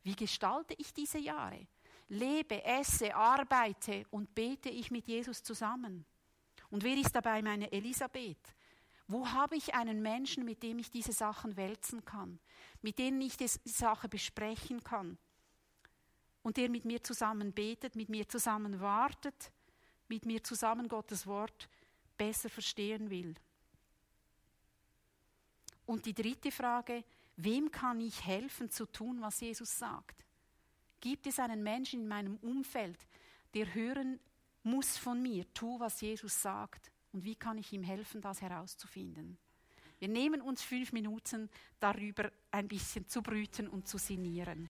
Wie 0.04 0.16
gestalte 0.16 0.76
ich 0.78 0.94
diese 0.94 1.18
Jahre? 1.18 1.66
Lebe, 2.10 2.64
esse, 2.64 3.14
arbeite 3.16 4.06
und 4.12 4.34
bete 4.36 4.70
ich 4.70 4.92
mit 4.92 5.08
Jesus 5.08 5.42
zusammen? 5.42 6.06
Und 6.70 6.84
wer 6.84 6.96
ist 6.96 7.16
dabei 7.16 7.42
meine 7.42 7.72
Elisabeth? 7.72 8.54
Wo 9.10 9.28
habe 9.28 9.58
ich 9.58 9.74
einen 9.74 10.02
Menschen, 10.02 10.46
mit 10.46 10.64
dem 10.64 10.80
ich 10.80 10.90
diese 10.90 11.12
Sachen 11.12 11.58
wälzen 11.58 12.06
kann, 12.06 12.40
mit 12.82 12.98
denen 12.98 13.20
ich 13.20 13.36
die 13.36 13.48
Sache 13.48 14.08
besprechen 14.08 14.82
kann? 14.84 15.18
und 16.42 16.58
der 16.58 16.70
mit 16.70 16.86
mir 16.86 17.04
zusammen 17.04 17.52
betet, 17.52 17.96
mit 17.96 18.10
mir 18.10 18.28
zusammen 18.28 18.80
wartet, 18.80 19.52
mit 20.08 20.26
mir 20.26 20.44
zusammen 20.44 20.88
Gottes 20.88 21.28
Wort 21.28 21.70
besser 22.18 22.50
verstehen 22.50 23.10
will. 23.10 23.36
Und 25.86 26.06
die 26.06 26.14
dritte 26.14 26.52
Frage, 26.52 27.04
wem 27.36 27.72
kann 27.72 28.00
ich 28.02 28.26
helfen 28.26 28.70
zu 28.70 28.86
tun, 28.86 29.22
was 29.22 29.40
Jesus 29.42 29.78
sagt? 29.78 30.26
Gibt 31.00 31.28
es 31.28 31.40
einen 31.40 31.64
Menschen 31.64 32.02
in 32.02 32.08
meinem 32.08 32.38
Umfeld, 32.38 32.98
der 33.54 33.74
hören 33.74 34.20
muss 34.64 34.98
von 34.98 35.22
mir, 35.22 35.52
tu, 35.54 35.80
was 35.80 36.02
Jesus 36.02 36.42
sagt? 36.42 36.92
Und 37.12 37.24
wie 37.24 37.36
kann 37.36 37.58
ich 37.58 37.74
ihm 37.74 37.84
helfen, 37.84 38.22
das 38.22 38.42
herauszufinden? 38.42 39.38
Wir 40.00 40.08
nehmen 40.08 40.42
uns 40.42 40.62
fünf 40.62 40.94
Minuten 40.94 41.50
darüber 41.80 42.32
ein 42.52 42.68
bisschen 42.68 43.08
zu 43.08 43.22
brüten 43.22 43.68
und 43.68 43.88
zu 43.88 43.98
sinnieren. 43.98 44.70